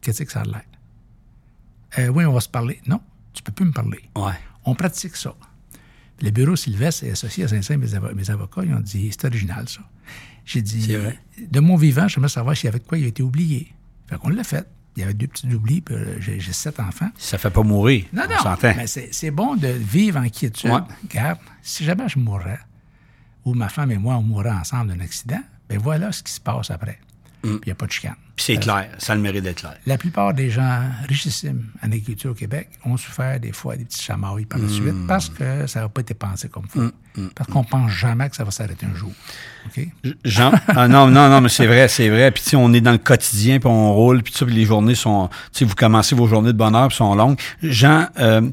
[0.00, 0.64] qu'est-ce que ça a l'air?
[1.98, 2.80] Euh, oui, on va se parler.
[2.86, 3.00] Non,
[3.32, 4.00] tu peux plus me parler.
[4.16, 4.32] Ouais.
[4.64, 5.34] On pratique ça.
[6.22, 9.68] Le bureau Sylvestre est associé à Saint-Saint, mes, mes avocats, ils ont dit c'est original,
[9.68, 9.80] ça.
[10.44, 10.96] J'ai dit
[11.38, 13.72] de mon vivant, j'aimerais savoir s'il y avait de quoi il a été oublié.
[14.08, 14.66] Fait qu'on l'a fait.
[14.96, 17.08] Il y avait deux petits oublis, puis euh, j'ai j'ai sept enfants.
[17.16, 18.04] Ça fait pas mourir.
[18.12, 18.74] Non, on non, s'entend.
[18.76, 20.70] mais c'est c'est bon de vivre en quiétude.
[20.70, 20.80] Ouais.
[21.08, 22.58] Regarde, si jamais je mourrais,
[23.44, 26.40] ou ma femme et moi, on mourrait ensemble d'un accident, ben voilà ce qui se
[26.40, 26.98] passe après.
[27.44, 27.48] Mm.
[27.58, 28.14] Puis il n'y a pas de chicane.
[28.34, 28.88] Puis c'est clair.
[28.98, 29.74] Ça a le mérite d'être clair.
[29.84, 34.02] La plupart des gens richissimes en agriculture au Québec ont souffert des fois des petits
[34.02, 34.70] chamailles par la Mm.
[34.70, 36.90] suite parce que ça n'a pas été pensé comme faut.
[37.34, 39.12] Parce qu'on pense jamais que ça va s'arrêter un jour.
[39.66, 39.86] OK?
[40.24, 42.30] Jean, ah non, non, non, mais c'est vrai, c'est vrai.
[42.30, 44.94] Puis tu sais, on est dans le quotidien, puis on roule, puis puis les journées
[44.94, 47.38] sont, tu sais, vous commencez vos journées de bonheur, puis sont longues.
[47.62, 48.48] Jean, euh,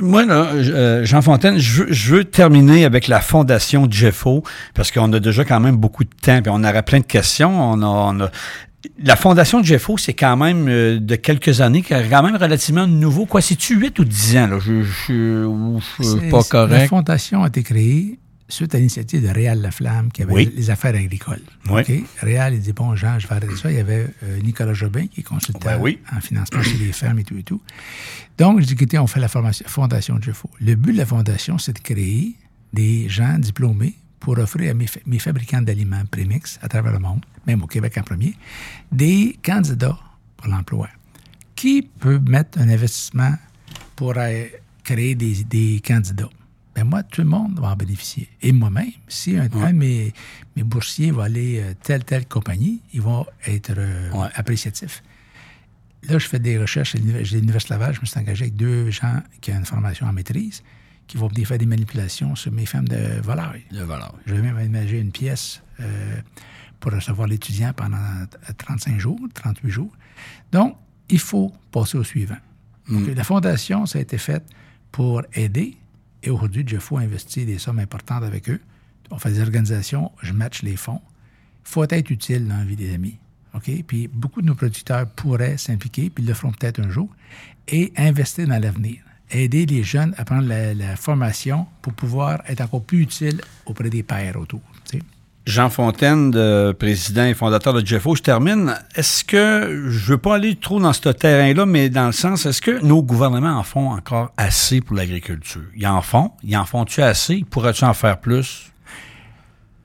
[0.00, 4.42] moi là, euh, Jean Fontaine, je veux, je veux terminer avec la fondation Jeffo,
[4.74, 7.50] parce qu'on a déjà quand même beaucoup de temps, puis on aura plein de questions.
[7.72, 8.30] On a, on a-
[9.04, 13.26] la fondation Jeffo, c'est quand même euh, de quelques années, quand même relativement nouveau.
[13.26, 14.58] Quoi, c'est-tu 8 ou 10 ans, là?
[14.60, 15.00] Je, je
[16.18, 16.88] suis pas La correct?
[16.88, 18.18] fondation a été créée
[18.52, 20.52] suite à l'initiative de Réal Laflamme qui avait Oui.
[20.54, 21.40] les affaires agricoles.
[21.70, 22.04] Oui.
[22.20, 23.70] Réal, il dit Bon, Jean, je vais arrêter ça.
[23.70, 25.98] Il y avait euh, Nicolas Jobin qui est consultant Ben oui.
[26.14, 27.60] en financement chez les fermes et tout et tout.
[28.38, 30.48] Donc, je dis écoutez, on fait la formation, fondation Jeffo.
[30.60, 32.34] Le but de la fondation, c'est de créer
[32.72, 36.98] des gens diplômés pour offrir à mes, fa- mes fabricants d'aliments prémix à travers le
[37.00, 38.34] monde, même au Québec en premier,
[38.92, 39.98] des candidats
[40.36, 40.88] pour l'emploi.
[41.56, 43.34] Qui peut mettre un investissement
[43.96, 44.44] pour euh,
[44.84, 46.30] créer des, des candidats?
[46.74, 48.28] Ben moi, tout le monde va en bénéficier.
[48.40, 50.12] Et moi-même, si un, de mes,
[50.56, 54.28] mes boursiers va aller euh, telle, telle compagnie, ils vont être euh, Ouais.
[54.34, 55.02] appréciatifs.
[56.08, 57.94] Là, je fais des recherches à l'Université Laval.
[57.94, 60.62] Je me suis engagé avec deux gens qui ont une formation en maîtrise,
[61.06, 63.64] qui vont venir faire des manipulations sur mes femmes de volailles.
[63.70, 64.14] Le valeur.
[64.26, 66.16] Je vais même aménager une pièce euh,
[66.80, 67.98] pour recevoir l'étudiant pendant
[68.58, 69.92] 35 jours, 38 jours.
[70.50, 70.76] Donc,
[71.10, 72.38] il faut passer au suivant.
[72.88, 74.44] Donc, La fondation, ça a été faite
[74.90, 75.76] pour aider.
[76.22, 78.60] Et aujourd'hui, Jeffo investit des sommes importantes avec eux.
[79.10, 81.00] On fait des organisations, je match les fonds.
[81.64, 83.18] Il faut être utile dans la vie des amis.
[83.54, 83.70] OK?
[83.86, 87.08] Puis beaucoup de nos producteurs pourraient s'impliquer, puis ils le feront peut-être un jour,
[87.68, 89.02] et investir dans l'avenir.
[89.30, 94.02] Aider les jeunes à prendre la, formation pour pouvoir être encore plus utile auprès des
[94.02, 94.60] pairs autour.
[95.44, 98.74] Jean Fontaine, de- président et fondateur de Jeffo, je termine.
[98.94, 102.62] Est-ce que, je veux pas aller trop dans ce terrain-là, mais dans le sens, est-ce
[102.62, 105.64] que nos gouvernements en font encore assez pour l'agriculture?
[105.74, 106.30] Ils en font?
[106.44, 107.44] Ils en font-tu assez?
[107.50, 108.70] Pourrais-tu en faire plus?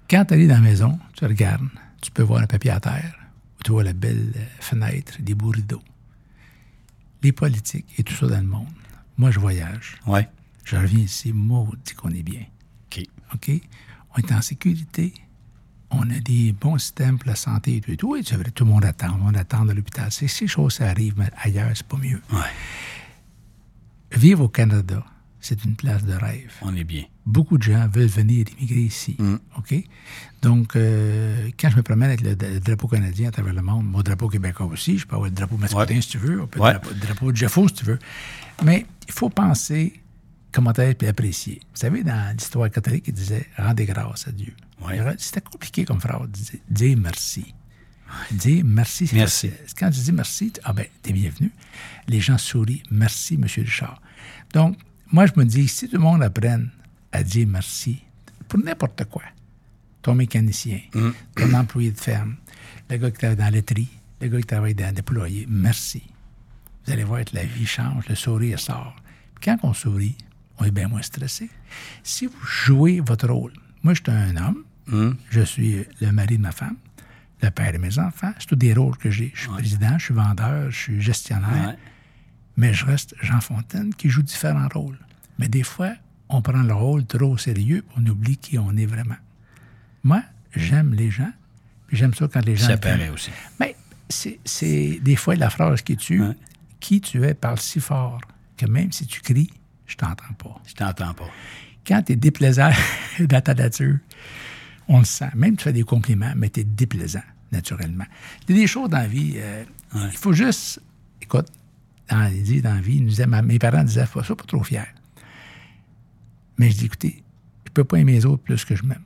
[0.10, 1.68] Quand tu arrives dans la maison, tu regardes,
[2.02, 3.16] tu peux voir un papier à terre,
[3.60, 5.82] ou tu vois la belle euh, fenêtre, des beaux rideaux.
[7.24, 8.68] Les politiques et tout ça dans le monde.
[9.18, 9.98] Moi, je voyage.
[10.06, 10.20] Oui.
[10.64, 12.42] Je reviens ici, maudit qu'on est bien.
[12.92, 13.04] OK.
[13.34, 13.52] OK?
[14.16, 15.14] On est en sécurité.
[15.90, 17.92] On a des bons systèmes pour la santé et tout.
[17.92, 18.12] et tout.
[18.12, 19.08] Oui, c'est vrai, tout le monde attend.
[19.10, 20.08] Tout le monde attend à l'hôpital.
[20.12, 22.22] C'est ces choses, ça arrive, mais ailleurs, c'est pas mieux.
[22.34, 22.40] Ouais.
[24.12, 25.04] Vivre au Canada,
[25.40, 26.52] c'est une place de rêve.
[26.62, 27.04] On est bien.
[27.26, 29.18] beaucoup de gens veulent venir immigrer ici.
[29.58, 29.76] OK?
[30.42, 33.86] Donc, euh, quand je me promène avec le, le drapeau canadien à travers le monde,
[33.86, 36.02] mon drapeau québécois aussi, je peux avoir le drapeau masculin Ouais.
[36.02, 36.74] si tu veux, on peut Ouais.
[36.74, 38.00] le drapeau, de Jeffo si tu veux.
[38.64, 40.02] Mais il faut penser
[40.52, 41.60] comment être et apprécier.
[41.74, 44.54] Vous savez, dans l'histoire catholique, il disait rendez grâce à Dieu.
[44.86, 45.00] Ouais.
[45.18, 46.28] C'était compliqué comme phrase.
[46.70, 47.54] Dire, merci.
[48.32, 49.52] Dire merci, c'est Merci.
[49.78, 51.52] Quand tu dis merci, tu- ah ben, t'es bienvenu.
[52.08, 52.84] Les gens sourient.
[52.90, 53.44] Merci, M.
[53.46, 54.02] Richard.
[54.54, 54.78] Donc,
[55.12, 56.70] moi, je me dis, si tout le monde apprenne
[57.12, 58.02] à dire merci
[58.48, 59.24] pour n'importe quoi,
[60.02, 60.80] ton mécanicien,
[61.36, 62.36] ton employé de ferme,
[62.90, 63.90] le gars qui travaille dans la laiterie,
[64.22, 66.04] le gars qui travaille dans le déployé, merci.
[66.86, 68.96] Vous allez voir que la vie change, le sourire sort.
[69.36, 70.16] Puis quand on sourit,
[70.60, 71.50] on est bien moins stressé.
[72.04, 73.52] Si vous jouez votre rôle,
[73.84, 74.64] moi, je suis un homme,
[75.30, 76.76] je suis le mari de ma femme,
[77.42, 79.32] le père de mes enfants, c'est tous des rôles que j'ai.
[79.36, 81.76] Je suis président, je suis vendeur, je suis gestionnaire, Ouais.
[82.56, 84.98] mais je reste Jean Fontaine qui joue différents rôles.
[85.38, 85.92] Mais des fois,
[86.30, 89.18] on prend le rôle trop au sérieux, on oublie qui on est vraiment.
[90.04, 90.24] Moi,
[90.56, 91.32] j'aime les gens,
[91.88, 92.68] puis j'aime ça quand les gens...
[92.68, 93.30] Ça paraît aussi.
[93.60, 93.76] Mais
[94.10, 96.22] c'est, c'est des fois la phrase qui tue.
[96.22, 96.36] Ouais.
[96.80, 98.22] Qui tu es parle si fort
[98.56, 99.50] que même si tu cries,
[99.88, 100.62] je t'entends pas.
[100.68, 101.28] Je t'entends pas.
[101.86, 102.70] Quand tu es déplaisant
[103.20, 103.98] dans ta nature,
[104.88, 105.30] on le sent.
[105.36, 108.06] Même tu fais des compliments, mais tu es déplaisant, naturellement.
[108.48, 109.64] Il y a des choses dans la vie, euh,
[109.96, 110.82] il faut juste...
[111.22, 111.48] Écoute,
[112.10, 113.14] dans, dit dans la vie, nous
[113.44, 114.88] mes parents disaient, faut ça pas trop fier.
[116.58, 117.24] Mais je dis, écoutez,
[117.66, 119.04] je peux pas aimer les autres plus que je m'aime.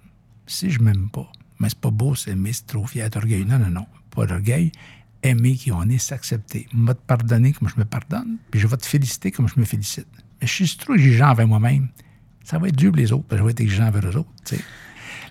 [0.47, 1.29] Si je m'aime pas,
[1.59, 3.45] mais c'est pas beau, c'est aimer, c'est trop fier, orgueilleux.
[3.45, 4.71] Non, non, non, pas d'orgueil.
[5.23, 6.67] Aimer qui on est, s'accepter.
[6.73, 9.59] Je vais te pardonner comme je me pardonne, puis je vais te féliciter comme je
[9.59, 10.07] me félicite.
[10.41, 11.89] Mais je suis trop exigeant envers moi-même.
[12.43, 14.17] Ça va être dur pour les autres, parce que je vais être exigeant envers eux
[14.17, 14.31] autres.
[14.45, 14.63] tu sais.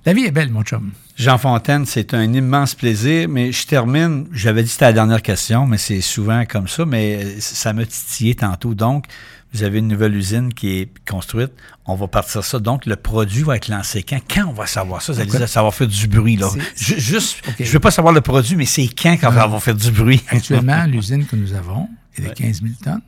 [0.07, 0.92] La vie est belle, mon chum.
[1.16, 5.20] Jean Fontaine, c'est un immense plaisir, mais je termine, j'avais dit que c'était la dernière
[5.20, 8.74] question, mais c'est souvent comme ça, mais euh, ça m'a titillé tantôt.
[8.74, 9.05] Donc,
[9.53, 11.53] vous avez une nouvelle usine qui est construite,
[11.84, 12.59] on va partir ça.
[12.59, 14.20] Donc, le produit va être lancé quand?
[14.26, 15.12] Quand on va savoir ça?
[15.12, 16.48] Vous allez dire, ça va faire du bruit, là.
[16.76, 19.90] Juste, je veux pas savoir le produit, mais c'est quand quand ça va faire du
[19.90, 20.22] bruit?
[20.28, 23.03] Actuellement, l'usine que nous avons est de 15 000 tonnes,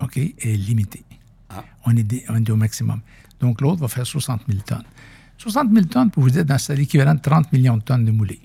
[0.00, 1.02] OK, est limitée.
[1.84, 3.00] On, est on est au maximum.
[3.40, 4.84] Donc, l'autre va faire 60 000 tonnes.
[5.38, 8.10] 60 000 tonnes, pour vous dire, dans- c'est l'équivalent de 30 millions de tonnes de
[8.10, 8.40] moulées.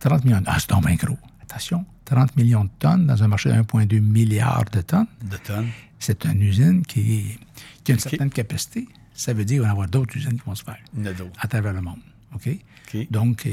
[0.00, 0.42] 30 millions.
[0.46, 1.18] Ah, c'est donc bien gros.
[1.42, 5.06] Attention, 30 millions de tonnes dans un marché de 1,2 milliard de tonnes.
[5.30, 5.68] De tonnes.
[5.98, 7.38] C'est une usine qui,
[7.84, 8.88] qui a une certaine capacité.
[9.14, 11.08] Ça veut dire qu'il va y avoir d'autres usines qui vont se faire Il y
[11.08, 11.30] en a d'autres.
[11.38, 11.98] à travers le monde.
[12.34, 12.48] OK?
[12.48, 13.06] OK.
[13.10, 13.50] Donc, euh,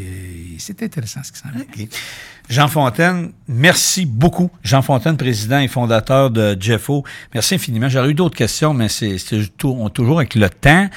[0.57, 1.61] c'est intéressant ce qui s'en vient.
[1.61, 1.87] OK.
[2.49, 4.49] Jean Fontaine, merci beaucoup.
[4.63, 7.03] Jean Fontaine, président et fondateur de Jeffo.
[7.33, 7.89] Merci infiniment.
[7.89, 9.17] J'aurais eu d'autres questions, mais c'est
[9.57, 10.89] toujours avec le temps.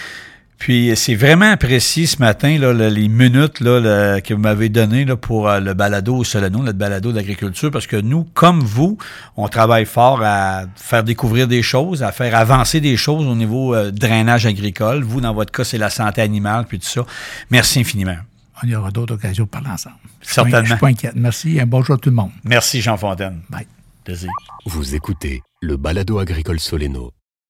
[0.62, 4.68] Puis c'est vraiment apprécié ce matin, là, le- les minutes là, le- que vous m'avez
[4.68, 8.60] données là, pour euh, le balado au Solano, notre balado d'agriculture, parce que nous, comme
[8.60, 8.96] vous,
[9.36, 13.74] on travaille fort à faire découvrir des choses, à faire avancer des choses au niveau
[13.74, 15.02] euh, drainage agricole.
[15.02, 17.04] Vous, dans votre cas, c'est la santé animale, puis tout ça.
[17.50, 18.18] Merci infiniment.
[18.62, 19.96] On y aura d'autres occasions de parler ensemble.
[20.20, 20.62] Je suis pas- Certainement.
[20.62, 21.12] Je suis pas inquiète.
[21.16, 22.30] Merci et un bonjour à tout le monde.
[22.44, 23.40] Merci, Jean Fontaine.
[23.50, 23.66] Bye.
[24.04, 24.30] Plaisir.
[24.66, 27.10] Vous écoutez le balado agricole Soleno.